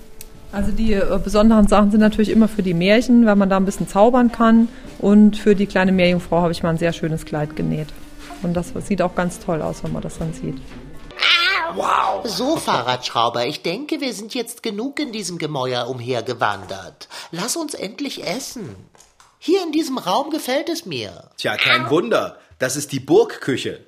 Also 0.53 0.71
die 0.71 0.93
äh, 0.93 1.19
besonderen 1.21 1.67
Sachen 1.67 1.91
sind 1.91 1.99
natürlich 1.99 2.29
immer 2.29 2.47
für 2.47 2.63
die 2.63 2.73
Märchen, 2.73 3.25
weil 3.25 3.35
man 3.35 3.49
da 3.49 3.57
ein 3.57 3.65
bisschen 3.65 3.89
zaubern 3.89 4.31
kann. 4.31 4.69
Und 4.99 5.35
für 5.35 5.55
die 5.55 5.65
kleine 5.65 5.91
Meerjungfrau 5.91 6.41
habe 6.41 6.53
ich 6.53 6.63
mal 6.63 6.69
ein 6.69 6.77
sehr 6.77 6.93
schönes 6.93 7.25
Kleid 7.25 7.57
genäht. 7.57 7.87
Und 8.43 8.53
das 8.53 8.71
sieht 8.87 9.01
auch 9.01 9.15
ganz 9.15 9.39
toll 9.39 9.61
aus, 9.61 9.83
wenn 9.83 9.91
man 9.91 10.01
das 10.01 10.19
dann 10.19 10.31
sieht. 10.31 10.55
So, 12.23 12.57
Fahrradschrauber, 12.57 13.45
ich 13.45 13.61
denke, 13.61 14.01
wir 14.01 14.13
sind 14.13 14.33
jetzt 14.33 14.63
genug 14.63 14.99
in 14.99 15.11
diesem 15.11 15.37
Gemäuer 15.37 15.87
umhergewandert. 15.87 17.07
Lass 17.31 17.55
uns 17.55 17.73
endlich 17.73 18.25
essen. 18.25 18.75
Hier 19.39 19.63
in 19.63 19.71
diesem 19.71 19.97
Raum 19.97 20.29
gefällt 20.29 20.69
es 20.69 20.85
mir. 20.85 21.29
Tja, 21.37 21.57
kein 21.57 21.89
Wunder. 21.89 22.39
Das 22.59 22.75
ist 22.75 22.91
die 22.91 22.99
Burgküche. 22.99 23.85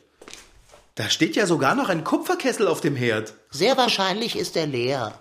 Da 0.96 1.10
steht 1.10 1.36
ja 1.36 1.46
sogar 1.46 1.75
noch 1.75 1.89
ein 1.89 2.04
Kupferkessel 2.04 2.68
auf 2.68 2.82
dem 2.82 2.96
Herd. 2.96 3.34
Sehr 3.51 3.77
wahrscheinlich 3.77 4.36
ist 4.36 4.56
er 4.56 4.65
leer. 4.65 5.20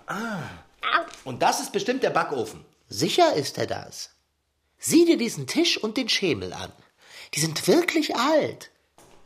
Und 1.23 1.41
das 1.41 1.59
ist 1.59 1.71
bestimmt 1.71 2.03
der 2.03 2.09
Backofen. 2.09 2.65
Sicher 2.87 3.33
ist 3.33 3.57
er 3.57 3.67
das. 3.67 4.11
Sieh 4.77 5.05
dir 5.05 5.17
diesen 5.17 5.47
Tisch 5.47 5.77
und 5.77 5.97
den 5.97 6.09
Schemel 6.09 6.53
an. 6.53 6.71
Die 7.33 7.39
sind 7.39 7.67
wirklich 7.67 8.15
alt. 8.15 8.71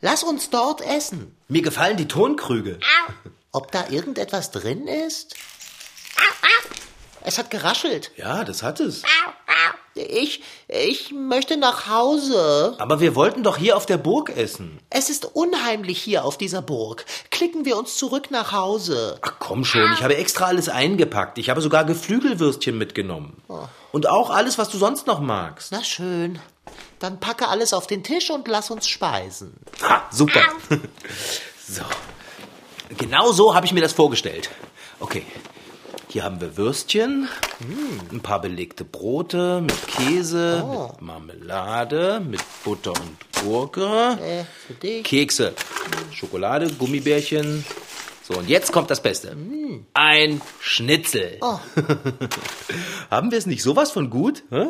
Lass 0.01 0.23
uns 0.23 0.49
dort 0.49 0.81
essen. 0.81 1.35
Mir 1.49 1.61
gefallen 1.61 1.97
die 1.97 2.07
Tonkrüge. 2.07 2.79
Ob 3.51 3.71
da 3.71 3.89
irgendetwas 3.89 4.51
drin 4.51 4.87
ist? 4.87 5.35
Es 7.21 7.37
hat 7.37 7.49
geraschelt. 7.49 8.11
Ja, 8.15 8.45
das 8.45 8.63
hat 8.63 8.79
es. 8.79 9.03
Ich, 9.95 10.41
ich 10.69 11.11
möchte 11.11 11.57
nach 11.57 11.89
Hause. 11.89 12.75
Aber 12.79 13.01
wir 13.01 13.15
wollten 13.15 13.43
doch 13.43 13.57
hier 13.57 13.75
auf 13.75 13.85
der 13.85 13.97
Burg 13.97 14.29
essen. 14.29 14.79
Es 14.89 15.09
ist 15.09 15.25
unheimlich 15.35 16.01
hier 16.01 16.23
auf 16.23 16.37
dieser 16.37 16.61
Burg. 16.61 17.05
Klicken 17.31 17.65
wir 17.65 17.77
uns 17.77 17.97
zurück 17.97 18.31
nach 18.31 18.53
Hause. 18.53 19.19
Ach 19.21 19.33
komm 19.39 19.65
schon, 19.65 19.91
ich 19.93 20.03
habe 20.03 20.15
extra 20.15 20.45
alles 20.45 20.69
eingepackt. 20.69 21.37
Ich 21.37 21.49
habe 21.49 21.59
sogar 21.59 21.83
Geflügelwürstchen 21.83 22.77
mitgenommen. 22.77 23.41
Und 23.91 24.07
auch 24.07 24.29
alles, 24.29 24.57
was 24.57 24.69
du 24.69 24.77
sonst 24.77 25.05
noch 25.05 25.19
magst. 25.19 25.73
Na 25.73 25.83
schön. 25.83 26.39
Dann 26.99 27.19
packe 27.19 27.47
alles 27.47 27.73
auf 27.73 27.87
den 27.87 28.03
Tisch 28.03 28.29
und 28.29 28.47
lass 28.47 28.69
uns 28.71 28.87
speisen. 28.87 29.53
Ha, 29.81 30.03
super. 30.11 30.41
so. 31.67 31.81
Genau 32.97 33.31
so 33.31 33.55
habe 33.55 33.65
ich 33.65 33.71
mir 33.73 33.81
das 33.81 33.93
vorgestellt. 33.93 34.49
Okay. 34.99 35.23
Hier 36.11 36.23
haben 36.23 36.41
wir 36.41 36.57
Würstchen, 36.57 37.29
ein 38.11 38.21
paar 38.21 38.41
belegte 38.41 38.83
Brote 38.83 39.61
mit 39.61 39.87
Käse, 39.87 40.65
mit 40.67 41.01
Marmelade, 41.01 42.19
mit 42.19 42.41
Butter 42.63 42.93
und 42.93 43.43
Gurke, 43.43 44.17
Äh, 44.19 44.43
für 44.65 44.73
dich. 44.73 45.03
Kekse, 45.03 45.53
Schokolade, 46.11 46.67
Gummibärchen. 46.73 47.63
So, 48.23 48.33
und 48.39 48.49
jetzt 48.49 48.71
kommt 48.71 48.89
das 48.89 49.03
Beste. 49.03 49.37
Ein 49.93 50.41
Schnitzel. 50.59 51.39
haben 53.11 53.29
wir 53.29 53.37
es 53.37 53.45
nicht 53.45 53.61
sowas 53.61 53.91
von 53.91 54.09
gut? 54.09 54.41
Hä? 54.49 54.69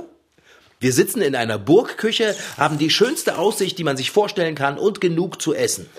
Wir 0.82 0.94
sitzen 0.94 1.22
in 1.22 1.36
einer 1.36 1.58
Burgküche, 1.58 2.38
haben 2.58 2.78
die 2.78 2.90
schönste 2.90 3.38
Aussicht, 3.38 3.78
die 3.78 3.84
man 3.84 3.98
sich 3.98 4.12
vorstellen 4.12 4.56
kann 4.56 4.78
und 4.78 5.02
genug 5.02 5.42
zu 5.42 5.54
essen. 5.54 5.90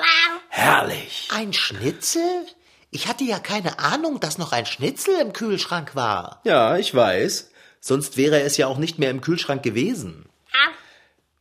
Herrlich. 0.48 1.28
Ein 1.30 1.52
Schnitzel? 1.52 2.46
Ich 2.90 3.06
hatte 3.06 3.24
ja 3.24 3.38
keine 3.38 3.78
Ahnung, 3.78 4.20
dass 4.20 4.38
noch 4.38 4.52
ein 4.52 4.64
Schnitzel 4.64 5.20
im 5.20 5.34
Kühlschrank 5.34 5.94
war. 5.94 6.40
Ja, 6.44 6.78
ich 6.78 6.94
weiß. 6.94 7.50
Sonst 7.80 8.16
wäre 8.16 8.40
es 8.40 8.56
ja 8.56 8.68
auch 8.68 8.78
nicht 8.78 8.98
mehr 8.98 9.10
im 9.10 9.20
Kühlschrank 9.20 9.62
gewesen. 9.62 10.26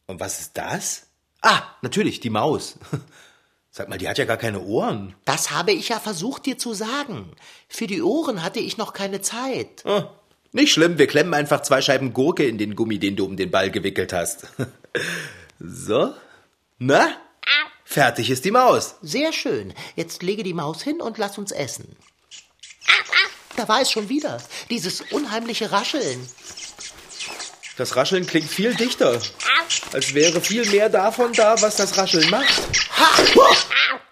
Und 0.06 0.19
was 0.19 0.41
ist 0.41 0.58
das? 0.58 1.08
Ah, 1.41 1.62
natürlich, 1.82 2.19
die 2.19 2.30
Maus. 2.30 2.78
Sag 3.71 3.88
mal, 3.88 3.97
die 3.97 4.10
hat 4.10 4.17
ja 4.17 4.25
gar 4.25 4.38
keine 4.38 4.62
Ohren. 4.62 5.15
Das 5.23 5.52
habe 5.52 5.71
ich 5.71 5.89
ja 5.89 5.99
versucht 5.99 6.45
dir 6.45 6.58
zu 6.58 6.73
sagen. 6.73 7.32
Für 7.69 7.88
die 7.88 8.02
Ohren 8.02 8.43
hatte 8.43 8.60
ich 8.60 8.78
noch 8.78 8.91
keine 8.91 9.21
Zeit. 9.21 9.86
Ah, 9.86 10.10
nicht 10.52 10.74
schlimm, 10.74 10.98
wir 10.98 11.08
klemmen 11.08 11.34
einfach 11.34 11.62
zwei 11.62 11.82
Scheiben 11.82 12.14
Gurke 12.14 12.46
in 12.46 12.58
den 12.58 12.76
Gummi, 12.76 13.00
den 13.00 13.16
du 13.16 13.26
um 13.26 13.38
den 13.38 13.52
Ball 13.52 13.70
gewickelt 13.70 14.14
hast. 14.14 14.48
so. 15.60 16.14
Na? 16.80 17.16
Fertig 17.86 18.30
ist 18.30 18.46
die 18.46 18.52
Maus. 18.52 18.96
Sehr 19.02 19.34
schön. 19.34 19.74
Jetzt 19.96 20.24
lege 20.24 20.44
die 20.44 20.54
Maus 20.54 20.84
hin 20.84 21.02
und 21.02 21.18
lass 21.18 21.38
uns 21.38 21.52
essen. 21.52 21.96
Da 23.56 23.68
war 23.68 23.82
es 23.82 23.92
schon 23.92 24.10
wieder. 24.10 24.38
Dieses 24.70 25.02
unheimliche 25.12 25.72
Rascheln. 25.72 26.26
Das 27.78 27.96
Rascheln 27.96 28.26
klingt 28.26 28.50
viel 28.50 28.74
dichter. 28.74 29.20
Als 29.92 30.14
wäre 30.14 30.40
viel 30.42 30.66
mehr 30.70 30.90
davon 30.90 31.34
da, 31.34 31.62
was 31.62 31.78
das 31.78 31.98
Rascheln 31.98 32.30
macht. 32.30 32.62
Ha! 32.98 33.10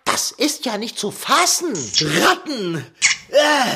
Das 0.06 0.32
ist 0.32 0.66
ja 0.66 0.78
nicht 0.78 0.98
zu 0.98 1.12
fassen. 1.12 1.74
Ratten! 2.22 2.86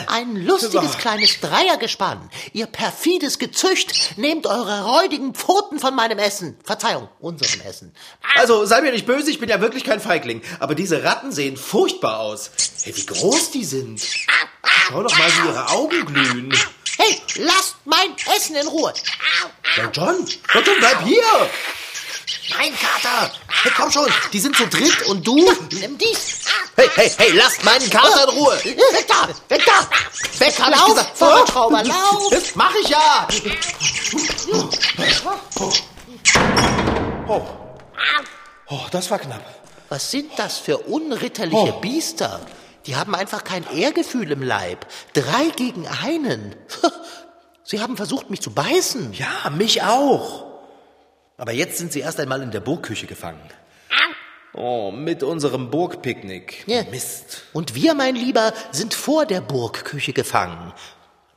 Ein 0.07 0.35
lustiges 0.35 0.97
kleines 0.97 1.39
Dreiergespann. 1.39 2.29
Ihr 2.53 2.67
perfides 2.67 3.39
Gezücht. 3.39 4.17
Nehmt 4.17 4.47
eure 4.47 4.83
räudigen 4.83 5.33
Pfoten 5.33 5.79
von 5.79 5.95
meinem 5.95 6.19
Essen. 6.19 6.57
Verzeihung, 6.63 7.09
unserem 7.19 7.61
Essen. 7.61 7.93
Also, 8.35 8.65
sei 8.65 8.81
mir 8.81 8.91
nicht 8.91 9.05
böse, 9.05 9.29
ich 9.29 9.39
bin 9.39 9.49
ja 9.49 9.61
wirklich 9.61 9.83
kein 9.83 9.99
Feigling. 9.99 10.41
Aber 10.59 10.75
diese 10.75 11.03
Ratten 11.03 11.31
sehen 11.31 11.57
furchtbar 11.57 12.19
aus. 12.19 12.51
Hey, 12.83 12.95
wie 12.95 13.05
groß 13.05 13.51
die 13.51 13.65
sind. 13.65 14.01
Schau 14.63 15.03
doch 15.03 15.17
mal, 15.17 15.27
wie 15.27 15.47
ihre 15.47 15.69
Augen 15.69 16.05
glühen. 16.05 16.53
Hey, 16.97 17.21
lasst 17.35 17.75
mein 17.85 18.15
Essen 18.35 18.55
in 18.55 18.67
Ruhe. 18.67 18.93
Ja, 19.77 19.89
John, 19.93 20.25
John, 20.53 20.63
John, 20.63 20.75
bleib 20.79 21.03
hier. 21.03 21.49
Nein, 22.49 22.73
Kater. 22.75 23.31
Hey, 23.47 23.71
komm 23.75 23.91
schon, 23.91 24.07
die 24.34 24.39
sind 24.39 24.55
zu 24.55 24.67
dritt 24.67 25.03
und 25.07 25.25
du? 25.25 25.36
Nimm 25.36 25.97
dies. 25.97 26.39
Hey, 26.75 26.89
hey, 26.95 27.12
hey, 27.17 27.31
lasst 27.34 27.63
meinen 27.63 27.89
Kater 27.89 28.23
in 28.23 28.29
Ruhe. 28.38 28.57
Weg 28.63 29.07
da, 29.07 29.27
weg 29.49 29.63
da. 29.65 30.45
Weg, 30.45 30.60
hab 30.60 30.69
ich 30.69 30.75
Lauf, 30.79 30.88
gesagt. 30.88 31.17
Fahrradschrauber, 31.17 31.84
lauf. 31.84 32.29
Das 32.31 32.55
mach 32.55 32.73
ich 32.75 32.89
ja. 32.89 33.27
Oh. 37.27 37.41
Oh, 38.67 38.79
das 38.91 39.12
war 39.12 39.19
knapp. 39.19 39.45
Was 39.89 40.10
sind 40.12 40.31
das 40.38 40.57
für 40.57 40.77
unritterliche 40.77 41.73
Biester? 41.81 42.39
Die 42.86 42.95
haben 42.95 43.13
einfach 43.13 43.43
kein 43.43 43.65
Ehrgefühl 43.75 44.31
im 44.31 44.41
Leib. 44.41 44.88
Drei 45.13 45.49
gegen 45.55 45.88
einen. 45.88 46.55
Sie 47.63 47.79
haben 47.79 47.95
versucht, 47.95 48.29
mich 48.29 48.41
zu 48.41 48.51
beißen. 48.51 49.13
Ja, 49.13 49.49
mich 49.51 49.84
auch. 49.84 50.50
Aber 51.41 51.54
jetzt 51.54 51.80
sind 51.80 51.91
sie 51.91 52.01
erst 52.01 52.19
einmal 52.19 52.43
in 52.43 52.51
der 52.51 52.60
Burgküche 52.60 53.08
gefangen. 53.08 53.41
Oh, 54.54 54.91
mit 54.91 55.23
unserem 55.23 55.71
Burgpicknick. 55.71 56.67
Ja. 56.67 56.84
Mist. 56.91 57.45
Und 57.51 57.73
wir, 57.73 57.95
mein 57.95 58.13
Lieber, 58.13 58.54
sind 58.69 58.93
vor 58.93 59.25
der 59.25 59.41
Burgküche 59.41 60.13
gefangen. 60.13 60.71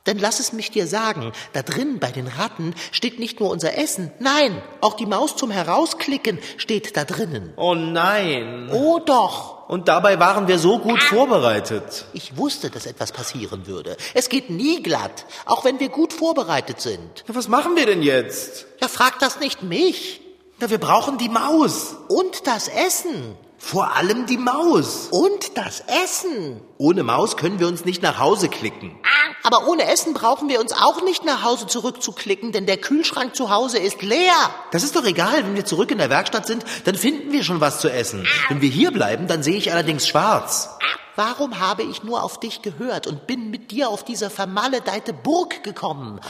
Denn 0.05 0.19
lass 0.19 0.39
es 0.39 0.53
mich 0.53 0.69
dir 0.71 0.85
sagen, 0.87 1.31
da 1.53 1.63
drin 1.63 1.99
bei 1.99 2.11
den 2.11 2.27
Ratten 2.27 2.75
steht 2.91 3.19
nicht 3.19 3.39
nur 3.39 3.49
unser 3.49 3.77
Essen, 3.77 4.11
nein, 4.19 4.61
auch 4.81 4.93
die 4.93 5.05
Maus 5.07 5.35
zum 5.35 5.49
Herausklicken 5.51 6.39
steht 6.57 6.95
da 6.95 7.05
drinnen. 7.05 7.53
Oh 7.57 7.73
nein. 7.73 8.69
Oh 8.71 8.99
doch, 8.99 9.67
Und 9.67 9.87
dabei 9.87 10.19
waren 10.19 10.47
wir 10.47 10.59
so 10.59 10.77
gut 10.77 11.01
vorbereitet. 11.01 12.05
ich 12.13 12.37
wusste, 12.37 12.69
dass 12.69 12.85
etwas 12.85 13.11
passieren 13.11 13.65
würde. 13.67 13.97
Es 14.13 14.29
geht 14.29 14.49
nie 14.51 14.83
glatt, 14.83 15.25
auch 15.45 15.65
wenn 15.65 15.79
wir 15.79 15.89
gut 15.89 16.13
vorbereitet 16.13 16.81
sind. 16.81 17.23
Ja, 17.27 17.33
was 17.35 17.47
machen 17.47 17.75
wir 17.75 17.85
denn 17.87 18.03
jetzt? 18.03 18.67
Ja, 18.81 18.87
frag 18.87 19.17
das 19.19 19.39
nicht 19.39 19.63
mich. 19.63 20.21
Na, 20.59 20.69
wir 20.69 20.77
brauchen 20.77 21.17
die 21.17 21.29
Maus. 21.29 21.95
Und 22.07 22.45
das 22.47 22.67
Essen. 22.67 23.35
Vor 23.65 23.95
allem 23.95 24.27
die 24.27 24.37
Maus. 24.37 25.07
Und 25.09 25.57
das 25.57 25.83
Essen. 26.03 26.61
Ohne 26.77 27.01
Maus 27.01 27.35
können 27.35 27.59
wir 27.59 27.67
uns 27.67 27.83
nicht 27.83 28.03
nach 28.03 28.19
Hause 28.19 28.47
klicken. 28.47 28.95
Aber 29.41 29.67
ohne 29.67 29.91
Essen 29.91 30.13
brauchen 30.13 30.49
wir 30.49 30.59
uns 30.59 30.71
auch 30.71 31.01
nicht 31.01 31.25
nach 31.25 31.41
Hause 31.41 31.65
zurückzuklicken, 31.65 32.51
denn 32.51 32.67
der 32.67 32.77
Kühlschrank 32.77 33.35
zu 33.35 33.49
Hause 33.49 33.79
ist 33.79 34.03
leer. 34.03 34.35
Das 34.69 34.83
ist 34.83 34.95
doch 34.95 35.03
egal, 35.03 35.37
wenn 35.43 35.55
wir 35.55 35.65
zurück 35.65 35.89
in 35.89 35.97
der 35.97 36.11
Werkstatt 36.11 36.45
sind, 36.45 36.63
dann 36.83 36.93
finden 36.93 37.31
wir 37.31 37.43
schon 37.43 37.59
was 37.59 37.79
zu 37.79 37.89
essen. 37.89 38.27
Wenn 38.49 38.61
wir 38.61 38.69
hier 38.69 38.91
bleiben, 38.91 39.25
dann 39.25 39.41
sehe 39.41 39.57
ich 39.57 39.71
allerdings 39.71 40.07
schwarz. 40.07 40.69
Warum 41.15 41.59
habe 41.59 41.81
ich 41.81 42.03
nur 42.03 42.21
auf 42.21 42.39
dich 42.39 42.61
gehört 42.61 43.07
und 43.07 43.25
bin 43.25 43.49
mit 43.49 43.71
dir 43.71 43.89
auf 43.89 44.05
diese 44.05 44.29
vermaledeite 44.29 45.11
Burg 45.11 45.63
gekommen? 45.63 46.21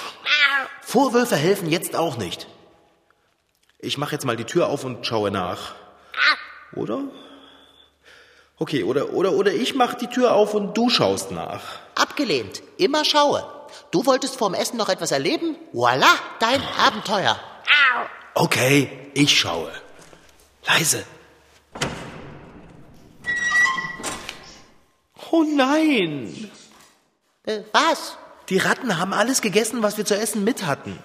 Vorwürfe 0.79 1.35
helfen 1.35 1.69
jetzt 1.69 1.97
auch 1.97 2.15
nicht. 2.15 2.47
Ich 3.79 3.97
mache 3.97 4.13
jetzt 4.13 4.23
mal 4.23 4.37
die 4.37 4.45
Tür 4.45 4.69
auf 4.69 4.85
und 4.85 5.05
schaue 5.05 5.31
nach. 5.31 5.75
Oder? 6.75 7.03
Okay, 8.57 8.83
oder, 8.83 9.13
oder, 9.13 9.33
oder 9.33 9.51
ich 9.53 9.75
mache 9.75 9.97
die 9.97 10.07
Tür 10.07 10.33
auf 10.33 10.53
und 10.53 10.77
du 10.77 10.89
schaust 10.89 11.31
nach. 11.31 11.61
Abgelehnt. 11.95 12.63
Immer 12.77 13.03
schaue. 13.03 13.45
Du 13.91 14.05
wolltest 14.05 14.37
vorm 14.37 14.53
Essen 14.53 14.77
noch 14.77 14.89
etwas 14.89 15.11
erleben? 15.11 15.55
Voila, 15.73 16.07
dein 16.39 16.61
Abenteuer. 16.77 17.37
Okay, 18.33 18.89
ich 19.13 19.37
schaue. 19.37 19.71
Leise. 20.67 21.05
Oh 25.31 25.43
nein! 25.43 26.51
Äh, 27.43 27.61
was? 27.71 28.17
Die 28.49 28.57
Ratten 28.57 28.97
haben 28.97 29.13
alles 29.13 29.41
gegessen, 29.41 29.83
was 29.83 29.97
wir 29.97 30.05
zu 30.05 30.17
essen 30.17 30.43
mit 30.43 30.65
hatten. 30.65 30.97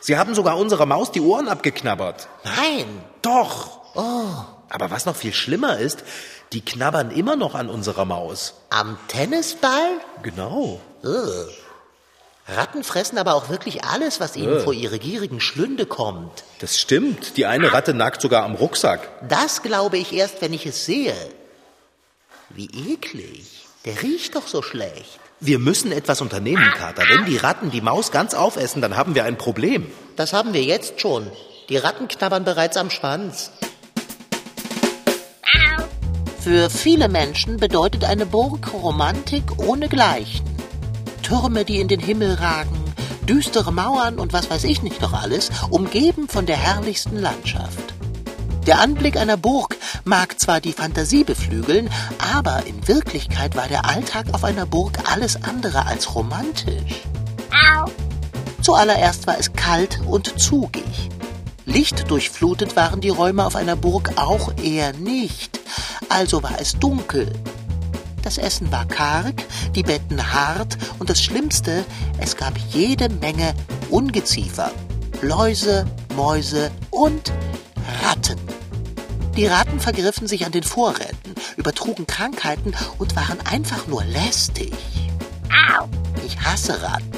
Sie 0.00 0.16
haben 0.16 0.34
sogar 0.34 0.56
unserer 0.56 0.86
Maus 0.86 1.12
die 1.12 1.20
Ohren 1.20 1.48
abgeknabbert. 1.48 2.28
Nein. 2.44 2.86
Doch. 3.22 3.96
Aber 4.68 4.90
was 4.90 5.06
noch 5.06 5.16
viel 5.16 5.32
schlimmer 5.32 5.78
ist, 5.78 6.02
die 6.52 6.60
knabbern 6.60 7.10
immer 7.10 7.36
noch 7.36 7.54
an 7.54 7.68
unserer 7.68 8.04
Maus. 8.04 8.54
Am 8.70 8.98
Tennisball? 9.08 10.00
Genau. 10.22 10.80
Ugh. 11.04 11.48
Ratten 12.48 12.84
fressen 12.84 13.18
aber 13.18 13.34
auch 13.34 13.48
wirklich 13.48 13.84
alles, 13.84 14.20
was 14.20 14.36
ihnen 14.36 14.60
vor 14.60 14.72
ihre 14.72 15.00
gierigen 15.00 15.40
Schlünde 15.40 15.84
kommt. 15.84 16.44
Das 16.60 16.78
stimmt. 16.78 17.36
Die 17.36 17.46
eine 17.46 17.72
Ratte 17.72 17.92
nagt 17.92 18.20
sogar 18.20 18.44
am 18.44 18.54
Rucksack. 18.54 19.08
Das 19.28 19.62
glaube 19.62 19.98
ich 19.98 20.12
erst, 20.12 20.42
wenn 20.42 20.52
ich 20.52 20.64
es 20.64 20.86
sehe. 20.86 21.14
Wie 22.50 22.66
eklig. 22.92 23.66
Der 23.84 24.00
riecht 24.00 24.36
doch 24.36 24.46
so 24.46 24.62
schlecht. 24.62 25.18
Wir 25.40 25.58
müssen 25.58 25.90
etwas 25.90 26.20
unternehmen, 26.20 26.70
Kater. 26.76 27.02
Wenn 27.08 27.24
die 27.26 27.36
Ratten 27.36 27.70
die 27.70 27.80
Maus 27.80 28.12
ganz 28.12 28.32
aufessen, 28.32 28.80
dann 28.80 28.96
haben 28.96 29.16
wir 29.16 29.24
ein 29.24 29.38
Problem. 29.38 29.90
Das 30.14 30.32
haben 30.32 30.54
wir 30.54 30.62
jetzt 30.62 31.00
schon. 31.00 31.30
Die 31.68 31.76
Ratten 31.76 32.06
knabbern 32.06 32.44
bereits 32.44 32.76
am 32.76 32.90
Schwanz. 32.90 33.50
Für 36.46 36.70
viele 36.70 37.08
Menschen 37.08 37.56
bedeutet 37.56 38.04
eine 38.04 38.24
Burg 38.24 38.72
Romantik 38.72 39.58
ohnegleichen. 39.58 40.46
Türme, 41.20 41.64
die 41.64 41.80
in 41.80 41.88
den 41.88 41.98
Himmel 41.98 42.34
ragen, 42.34 42.84
düstere 43.28 43.72
Mauern 43.72 44.20
und 44.20 44.32
was 44.32 44.48
weiß 44.48 44.62
ich 44.62 44.80
nicht 44.80 45.00
noch 45.00 45.12
alles, 45.12 45.50
umgeben 45.70 46.28
von 46.28 46.46
der 46.46 46.56
herrlichsten 46.56 47.18
Landschaft. 47.18 47.94
Der 48.64 48.78
Anblick 48.78 49.16
einer 49.16 49.36
Burg 49.36 49.74
mag 50.04 50.38
zwar 50.38 50.60
die 50.60 50.72
Fantasie 50.72 51.24
beflügeln, 51.24 51.90
aber 52.32 52.64
in 52.64 52.86
Wirklichkeit 52.86 53.56
war 53.56 53.66
der 53.66 53.84
Alltag 53.84 54.26
auf 54.32 54.44
einer 54.44 54.66
Burg 54.66 55.00
alles 55.12 55.42
andere 55.42 55.86
als 55.86 56.14
romantisch. 56.14 57.02
Zuallererst 58.62 59.26
war 59.26 59.36
es 59.36 59.52
kalt 59.52 59.98
und 60.06 60.38
zugig. 60.38 61.10
Lichtdurchflutet 61.64 62.76
waren 62.76 63.00
die 63.00 63.08
Räume 63.08 63.44
auf 63.44 63.56
einer 63.56 63.74
Burg 63.74 64.12
auch 64.14 64.52
eher 64.62 64.92
nicht, 64.92 65.58
also 66.08 66.42
war 66.42 66.60
es 66.60 66.78
dunkel. 66.78 67.32
Das 68.22 68.38
Essen 68.38 68.72
war 68.72 68.86
karg, 68.86 69.44
die 69.74 69.82
Betten 69.82 70.32
hart 70.32 70.76
und 70.98 71.08
das 71.08 71.22
Schlimmste, 71.22 71.84
es 72.18 72.36
gab 72.36 72.58
jede 72.70 73.08
Menge 73.08 73.54
Ungeziefer, 73.90 74.72
Läuse, 75.22 75.86
Mäuse 76.16 76.70
und 76.90 77.32
Ratten. 78.02 78.38
Die 79.36 79.46
Ratten 79.46 79.80
vergriffen 79.80 80.26
sich 80.26 80.46
an 80.46 80.52
den 80.52 80.62
Vorräten, 80.62 81.34
übertrugen 81.56 82.06
Krankheiten 82.06 82.74
und 82.98 83.14
waren 83.14 83.38
einfach 83.46 83.86
nur 83.86 84.02
lästig. 84.04 84.72
Ich 86.26 86.40
hasse 86.40 86.82
Ratten. 86.82 87.12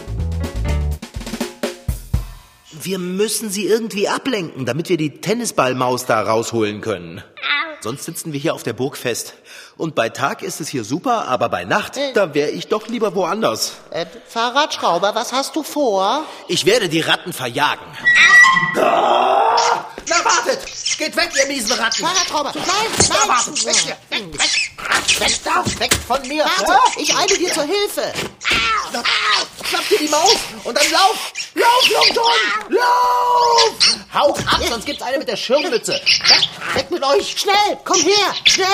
Wir 2.83 2.99
müssen 2.99 3.51
sie 3.51 3.67
irgendwie 3.67 4.09
ablenken, 4.09 4.67
damit 4.67 4.89
wir 4.89 4.97
die 4.97 5.21
Tennisballmaus 5.21 6.07
da 6.07 6.23
rausholen 6.23 6.81
können. 6.81 7.23
Sonst 7.81 8.05
sitzen 8.05 8.33
wir 8.33 8.41
hier 8.41 8.55
auf 8.55 8.65
der 8.65 8.73
Burg 8.73 8.97
fest. 8.97 9.35
Und 9.77 9.95
bei 9.95 10.09
Tag 10.09 10.43
ist 10.43 10.61
es 10.61 10.69
hier 10.69 10.83
super, 10.83 11.29
aber 11.29 11.49
bei 11.49 11.65
Nacht, 11.65 11.93
da 12.15 12.35
wäre 12.35 12.51
ich 12.51 12.67
doch 12.67 12.89
lieber 12.89 13.15
woanders. 13.15 13.75
Äh, 13.91 14.07
Fahrradschrauber, 14.27 15.15
was 15.15 15.33
hast 15.33 15.55
du 15.55 15.63
vor? 15.63 16.25
Ich 16.49 16.67
werde 16.67 16.89
die 16.89 17.01
Ratten 17.01 17.33
verjagen. 17.33 17.87
Na, 18.75 20.25
wartet! 20.25 20.61
Geht 20.99 21.15
weg, 21.17 21.31
ihr 21.39 21.47
miesen 21.47 21.73
Ratten! 21.73 22.05
Fahrradschrauber! 22.05 22.53
Nein, 22.55 22.67
nein! 22.67 23.29
wartet, 23.29 23.65
weg 23.65 23.77
hier, 23.77 23.97
weg, 24.11 24.33
weg! 24.33 25.21
Weg 25.21 25.45
da! 25.45 25.65
Weg 25.81 25.95
von 26.07 26.27
mir! 26.27 26.45
Warte, 26.45 27.01
ich 27.01 27.15
eile 27.15 27.39
dir 27.39 27.53
zur 27.53 27.65
Hilfe! 27.65 28.13
Schnapp 29.69 29.87
dir 29.91 29.99
die 29.99 30.09
Maus 30.09 30.37
und 30.65 30.75
dann 30.75 30.91
lauf! 30.91 31.33
Lauf, 31.55 31.89
Longton! 31.91 32.71
Lauf! 32.71 33.99
Hau 34.15 34.31
ab, 34.31 34.63
sonst 34.67 34.87
gibt's 34.87 35.03
eine 35.03 35.19
mit 35.19 35.29
der 35.29 35.37
Schirmmütze! 35.37 35.93
Weg, 35.93 36.49
weg 36.75 36.91
mit 36.91 37.05
euch! 37.05 37.37
Schnell! 37.39 37.79
Komm 37.85 38.01
her! 38.01 38.35
Schnell! 38.45 38.67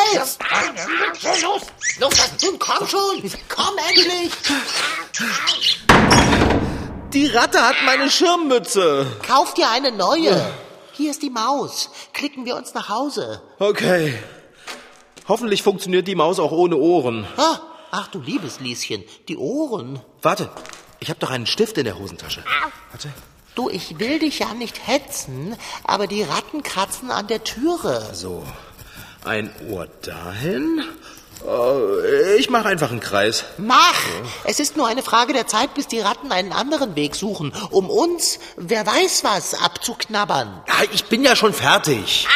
Los! 1.42 1.62
Los, 1.98 2.14
komm 2.60 2.86
schon! 2.86 3.32
Komm 3.48 3.76
endlich! 3.88 4.32
Die 7.12 7.26
Ratte 7.26 7.60
hat 7.60 7.76
meine 7.84 8.08
Schirmmütze. 8.08 9.06
Kauf 9.26 9.54
dir 9.54 9.68
eine 9.70 9.90
neue! 9.90 10.46
Hier 10.92 11.10
ist 11.10 11.22
die 11.22 11.30
Maus. 11.30 11.90
Klicken 12.12 12.44
wir 12.44 12.54
uns 12.54 12.72
nach 12.72 12.88
Hause. 12.88 13.42
Okay. 13.58 14.14
Hoffentlich 15.26 15.64
funktioniert 15.64 16.06
die 16.06 16.14
Maus 16.14 16.38
auch 16.38 16.52
ohne 16.52 16.76
Ohren. 16.76 17.26
Ah, 17.36 17.58
ach 17.90 18.06
du 18.08 18.20
liebes 18.20 18.60
Lieschen, 18.60 19.02
die 19.26 19.36
Ohren. 19.36 20.00
Warte, 20.22 20.50
ich 21.04 21.10
habe 21.10 21.20
doch 21.20 21.30
einen 21.30 21.44
Stift 21.46 21.76
in 21.76 21.84
der 21.84 21.98
Hosentasche. 21.98 22.42
Warte. 22.90 23.12
Du, 23.54 23.68
ich 23.68 23.98
will 23.98 24.18
dich 24.20 24.38
ja 24.38 24.54
nicht 24.54 24.86
hetzen, 24.86 25.54
aber 25.84 26.06
die 26.06 26.22
Ratten 26.22 26.62
kratzen 26.62 27.10
an 27.10 27.26
der 27.26 27.44
Türe. 27.44 28.08
So, 28.14 28.42
ein 29.24 29.50
Ohr 29.68 29.86
dahin. 30.00 30.82
Äh, 31.46 32.36
Ich 32.36 32.48
mache 32.48 32.68
einfach 32.68 32.90
einen 32.90 33.00
Kreis. 33.00 33.44
Mach! 33.58 34.00
Es 34.44 34.60
ist 34.60 34.78
nur 34.78 34.88
eine 34.88 35.02
Frage 35.02 35.34
der 35.34 35.46
Zeit, 35.46 35.74
bis 35.74 35.86
die 35.88 36.00
Ratten 36.00 36.32
einen 36.32 36.52
anderen 36.52 36.96
Weg 36.96 37.14
suchen, 37.16 37.52
um 37.70 37.90
uns, 37.90 38.38
wer 38.56 38.86
weiß 38.86 39.24
was, 39.24 39.52
abzuknabbern. 39.54 40.62
Ja, 40.66 40.74
ich 40.92 41.04
bin 41.04 41.22
ja 41.22 41.36
schon 41.36 41.52
fertig. 41.52 42.26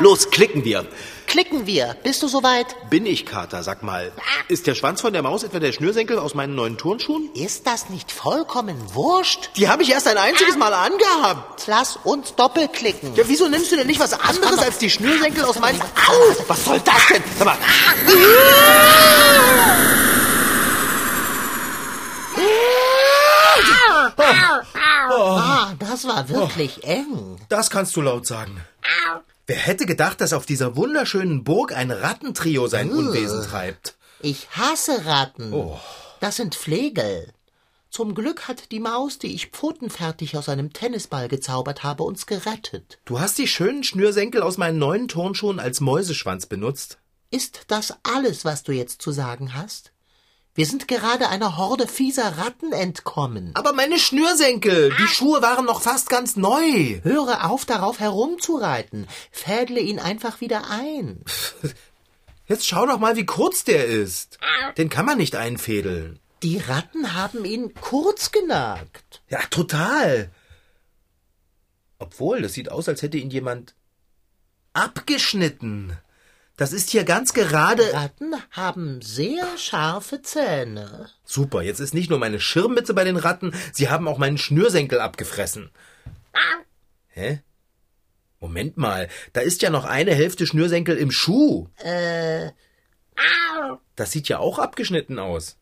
Los, 0.00 0.30
klicken 0.30 0.64
wir. 0.64 0.84
Klicken 1.28 1.66
wir. 1.66 1.94
Bist 2.02 2.22
du 2.22 2.28
soweit? 2.28 2.74
Bin 2.88 3.04
ich, 3.04 3.26
Kater, 3.26 3.62
sag 3.62 3.82
mal. 3.82 4.10
Ist 4.48 4.66
der 4.66 4.74
Schwanz 4.74 5.02
von 5.02 5.12
der 5.12 5.22
Maus 5.22 5.42
etwa 5.42 5.58
der 5.58 5.72
Schnürsenkel 5.72 6.18
aus 6.18 6.34
meinen 6.34 6.54
neuen 6.54 6.78
Turnschuhen? 6.78 7.30
Ist 7.34 7.66
das 7.66 7.90
nicht 7.90 8.10
vollkommen 8.10 8.76
wurscht? 8.94 9.50
Die 9.56 9.68
habe 9.68 9.82
ich 9.82 9.90
erst 9.90 10.08
ein 10.08 10.16
einziges 10.16 10.56
Mal 10.56 10.72
angehabt. 10.72 11.64
Lass 11.66 11.96
uns 12.02 12.34
doppelklicken. 12.34 13.14
Ja, 13.14 13.24
wieso 13.26 13.46
nimmst 13.46 13.70
du 13.70 13.76
denn 13.76 13.86
nicht 13.86 14.00
was 14.00 14.14
anderes 14.14 14.58
als 14.58 14.78
die 14.78 14.88
Schnürsenkel 14.88 15.44
aus 15.44 15.58
meinen... 15.58 15.80
Au! 15.80 16.44
Was 16.46 16.64
soll 16.64 16.80
das 16.80 17.06
denn? 17.12 17.22
Sag 17.38 17.44
mal. 17.44 17.58
Ah, 25.10 25.74
das 25.78 26.06
war 26.06 26.26
wirklich 26.30 26.84
eng. 26.84 27.36
Das 27.50 27.68
kannst 27.68 27.94
du 27.96 28.00
laut 28.00 28.26
sagen. 28.26 28.64
Wer 29.48 29.56
hätte 29.56 29.86
gedacht, 29.86 30.20
dass 30.20 30.34
auf 30.34 30.44
dieser 30.44 30.76
wunderschönen 30.76 31.42
Burg 31.42 31.74
ein 31.74 31.90
Rattentrio 31.90 32.66
sein 32.66 32.90
Unwesen 32.90 33.42
treibt? 33.42 33.96
Ich 34.20 34.46
hasse 34.50 35.06
Ratten. 35.06 35.54
Oh. 35.54 35.80
Das 36.20 36.36
sind 36.36 36.54
Flegel. 36.54 37.32
Zum 37.88 38.14
Glück 38.14 38.46
hat 38.46 38.70
die 38.72 38.78
Maus, 38.78 39.18
die 39.18 39.34
ich 39.34 39.46
pfotenfertig 39.46 40.36
aus 40.36 40.50
einem 40.50 40.74
Tennisball 40.74 41.28
gezaubert 41.28 41.82
habe, 41.82 42.02
uns 42.02 42.26
gerettet. 42.26 42.98
Du 43.06 43.20
hast 43.20 43.38
die 43.38 43.48
schönen 43.48 43.84
Schnürsenkel 43.84 44.42
aus 44.42 44.58
meinen 44.58 44.78
neuen 44.78 45.08
Turnschuhen 45.08 45.60
als 45.60 45.80
Mäuseschwanz 45.80 46.44
benutzt? 46.44 46.98
Ist 47.30 47.62
das 47.68 47.94
alles, 48.02 48.44
was 48.44 48.64
du 48.64 48.72
jetzt 48.72 49.00
zu 49.00 49.12
sagen 49.12 49.54
hast? 49.54 49.92
Wir 50.58 50.66
sind 50.66 50.88
gerade 50.88 51.28
einer 51.28 51.56
Horde 51.56 51.86
fieser 51.86 52.36
Ratten 52.36 52.72
entkommen. 52.72 53.52
Aber 53.54 53.72
meine 53.72 53.96
Schnürsenkel, 53.96 54.92
die 54.98 55.06
Schuhe 55.06 55.40
waren 55.40 55.64
noch 55.64 55.80
fast 55.80 56.10
ganz 56.10 56.34
neu. 56.34 57.00
Höre 57.04 57.48
auf, 57.48 57.64
darauf 57.64 58.00
herumzureiten. 58.00 59.06
Fädle 59.30 59.78
ihn 59.78 60.00
einfach 60.00 60.40
wieder 60.40 60.68
ein. 60.68 61.22
Jetzt 62.48 62.66
schau 62.66 62.86
doch 62.86 62.98
mal, 62.98 63.14
wie 63.14 63.24
kurz 63.24 63.62
der 63.62 63.86
ist. 63.86 64.40
Den 64.76 64.88
kann 64.88 65.06
man 65.06 65.18
nicht 65.18 65.36
einfädeln. 65.36 66.18
Die 66.42 66.58
Ratten 66.58 67.14
haben 67.14 67.44
ihn 67.44 67.72
kurz 67.74 68.32
genagt. 68.32 69.22
Ja, 69.28 69.38
total. 69.50 70.32
Obwohl, 72.00 72.42
das 72.42 72.54
sieht 72.54 72.72
aus, 72.72 72.88
als 72.88 73.02
hätte 73.02 73.18
ihn 73.18 73.30
jemand 73.30 73.76
abgeschnitten. 74.72 75.96
Das 76.58 76.72
ist 76.72 76.90
hier 76.90 77.04
ganz 77.04 77.32
gerade. 77.34 77.94
Ratten 77.94 78.34
haben 78.50 79.00
sehr 79.00 79.46
scharfe 79.56 80.20
Zähne. 80.22 81.08
Super, 81.24 81.62
jetzt 81.62 81.78
ist 81.78 81.94
nicht 81.94 82.10
nur 82.10 82.18
meine 82.18 82.40
Schirmmütze 82.40 82.94
bei 82.94 83.04
den 83.04 83.16
Ratten, 83.16 83.54
sie 83.72 83.88
haben 83.88 84.08
auch 84.08 84.18
meinen 84.18 84.38
Schnürsenkel 84.38 85.00
abgefressen. 85.00 85.70
Hä? 87.06 87.40
Moment 88.40 88.76
mal, 88.76 89.08
da 89.32 89.40
ist 89.40 89.62
ja 89.62 89.70
noch 89.70 89.84
eine 89.84 90.12
Hälfte 90.14 90.46
Schnürsenkel 90.48 90.96
im 90.96 91.12
Schuh. 91.12 91.68
Äh, 91.76 92.50
Das 93.94 94.10
sieht 94.10 94.28
ja 94.28 94.38
auch 94.38 94.58
abgeschnitten 94.58 95.20
aus. 95.20 95.58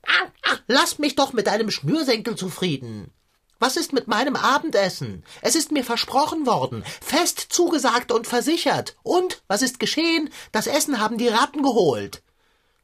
lass 0.66 0.98
mich 0.98 1.14
doch 1.14 1.35
mit 1.35 1.46
deinem 1.46 1.70
Schnürsenkel 1.70 2.37
zufrieden. 2.37 3.12
Was 3.58 3.76
ist 3.76 3.92
mit 3.92 4.06
meinem 4.06 4.36
Abendessen? 4.36 5.24
Es 5.40 5.54
ist 5.54 5.72
mir 5.72 5.84
versprochen 5.84 6.46
worden, 6.46 6.84
fest 7.00 7.40
zugesagt 7.48 8.12
und 8.12 8.26
versichert. 8.26 8.96
Und 9.02 9.42
was 9.48 9.62
ist 9.62 9.80
geschehen? 9.80 10.30
Das 10.52 10.66
Essen 10.66 11.00
haben 11.00 11.16
die 11.16 11.28
Ratten 11.28 11.62
geholt. 11.62 12.22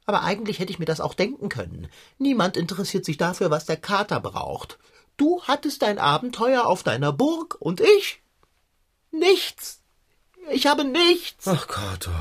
Aber 0.06 0.22
eigentlich 0.22 0.58
hätte 0.58 0.72
ich 0.72 0.78
mir 0.78 0.87
das 0.87 1.00
auch 1.00 1.14
denken 1.14 1.48
können. 1.48 1.88
Niemand 2.18 2.56
interessiert 2.56 3.04
sich 3.04 3.18
dafür, 3.18 3.50
was 3.50 3.66
der 3.66 3.76
Kater 3.76 4.20
braucht. 4.20 4.78
Du 5.16 5.42
hattest 5.42 5.82
dein 5.82 5.98
Abenteuer 5.98 6.66
auf 6.66 6.82
deiner 6.82 7.12
Burg 7.12 7.56
und 7.61 7.80
ich? 7.80 8.22
Nichts. 9.11 9.82
Ich 10.50 10.66
habe 10.66 10.85
nichts. 10.85 11.46
Ach, 11.46 11.66
Kater. 11.66 12.20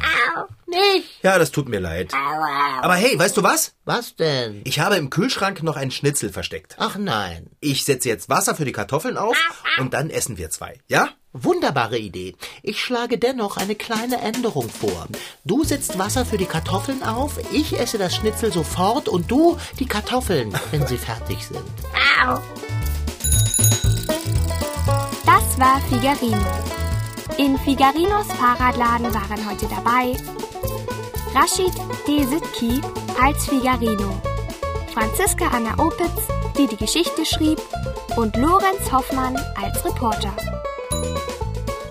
Nicht. 0.67 1.23
Ja, 1.23 1.37
das 1.37 1.51
tut 1.51 1.67
mir 1.67 1.79
leid. 1.79 2.13
Aber 2.13 2.95
hey, 2.95 3.17
weißt 3.17 3.35
du 3.35 3.43
was? 3.43 3.73
Was 3.83 4.15
denn? 4.15 4.61
Ich 4.63 4.79
habe 4.79 4.95
im 4.95 5.09
Kühlschrank 5.09 5.63
noch 5.63 5.75
einen 5.75 5.91
Schnitzel 5.91 6.31
versteckt. 6.31 6.75
Ach 6.77 6.97
nein. 6.97 7.49
Ich 7.59 7.83
setze 7.83 8.09
jetzt 8.09 8.29
Wasser 8.29 8.55
für 8.55 8.65
die 8.65 8.71
Kartoffeln 8.71 9.17
auf 9.17 9.37
und 9.79 9.93
dann 9.93 10.09
essen 10.09 10.37
wir 10.37 10.49
zwei. 10.49 10.79
Ja? 10.87 11.09
Wunderbare 11.33 11.97
Idee. 11.97 12.35
Ich 12.61 12.81
schlage 12.81 13.17
dennoch 13.17 13.57
eine 13.57 13.75
kleine 13.75 14.21
Änderung 14.21 14.69
vor. 14.69 15.07
Du 15.43 15.63
setzt 15.63 15.97
Wasser 15.97 16.25
für 16.25 16.37
die 16.37 16.45
Kartoffeln 16.45 17.03
auf, 17.03 17.39
ich 17.51 17.79
esse 17.79 17.97
das 17.97 18.15
Schnitzel 18.15 18.51
sofort 18.51 19.07
und 19.09 19.31
du 19.31 19.57
die 19.79 19.87
Kartoffeln, 19.87 20.53
wenn 20.71 20.85
sie 20.87 20.97
fertig 20.97 21.45
sind. 21.45 21.63
Das 25.25 25.59
war 25.59 25.81
Figarino. 25.89 26.70
In 27.37 27.57
Figarinos 27.57 28.27
Fahrradladen 28.27 29.13
waren 29.13 29.49
heute 29.49 29.67
dabei 29.67 30.15
Rashid 31.33 31.73
Desitki 32.07 32.81
als 33.21 33.45
Figarino, 33.45 34.21
Franziska 34.93 35.47
Anna 35.47 35.73
Opitz, 35.77 36.27
die 36.57 36.67
die 36.67 36.77
Geschichte 36.77 37.25
schrieb, 37.25 37.59
und 38.17 38.35
Lorenz 38.35 38.91
Hoffmann 38.91 39.37
als 39.55 39.83
Reporter. 39.85 40.33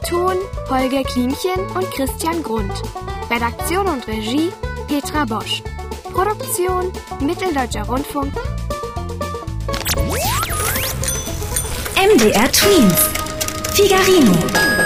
Ton 0.07 0.37
Holger 0.69 1.03
Klimchen 1.05 1.61
und 1.75 1.91
Christian 1.93 2.43
Grund. 2.43 2.73
Redaktion 3.31 3.87
und 3.87 4.07
Regie 4.07 4.53
Petra 4.89 5.25
Bosch. 5.25 5.63
Produktion 6.13 6.93
Mitteldeutscher 7.21 7.85
Rundfunk. 7.85 8.35
MDR 11.97 12.53
Twins. 12.53 13.11
Figarino. 13.73 14.80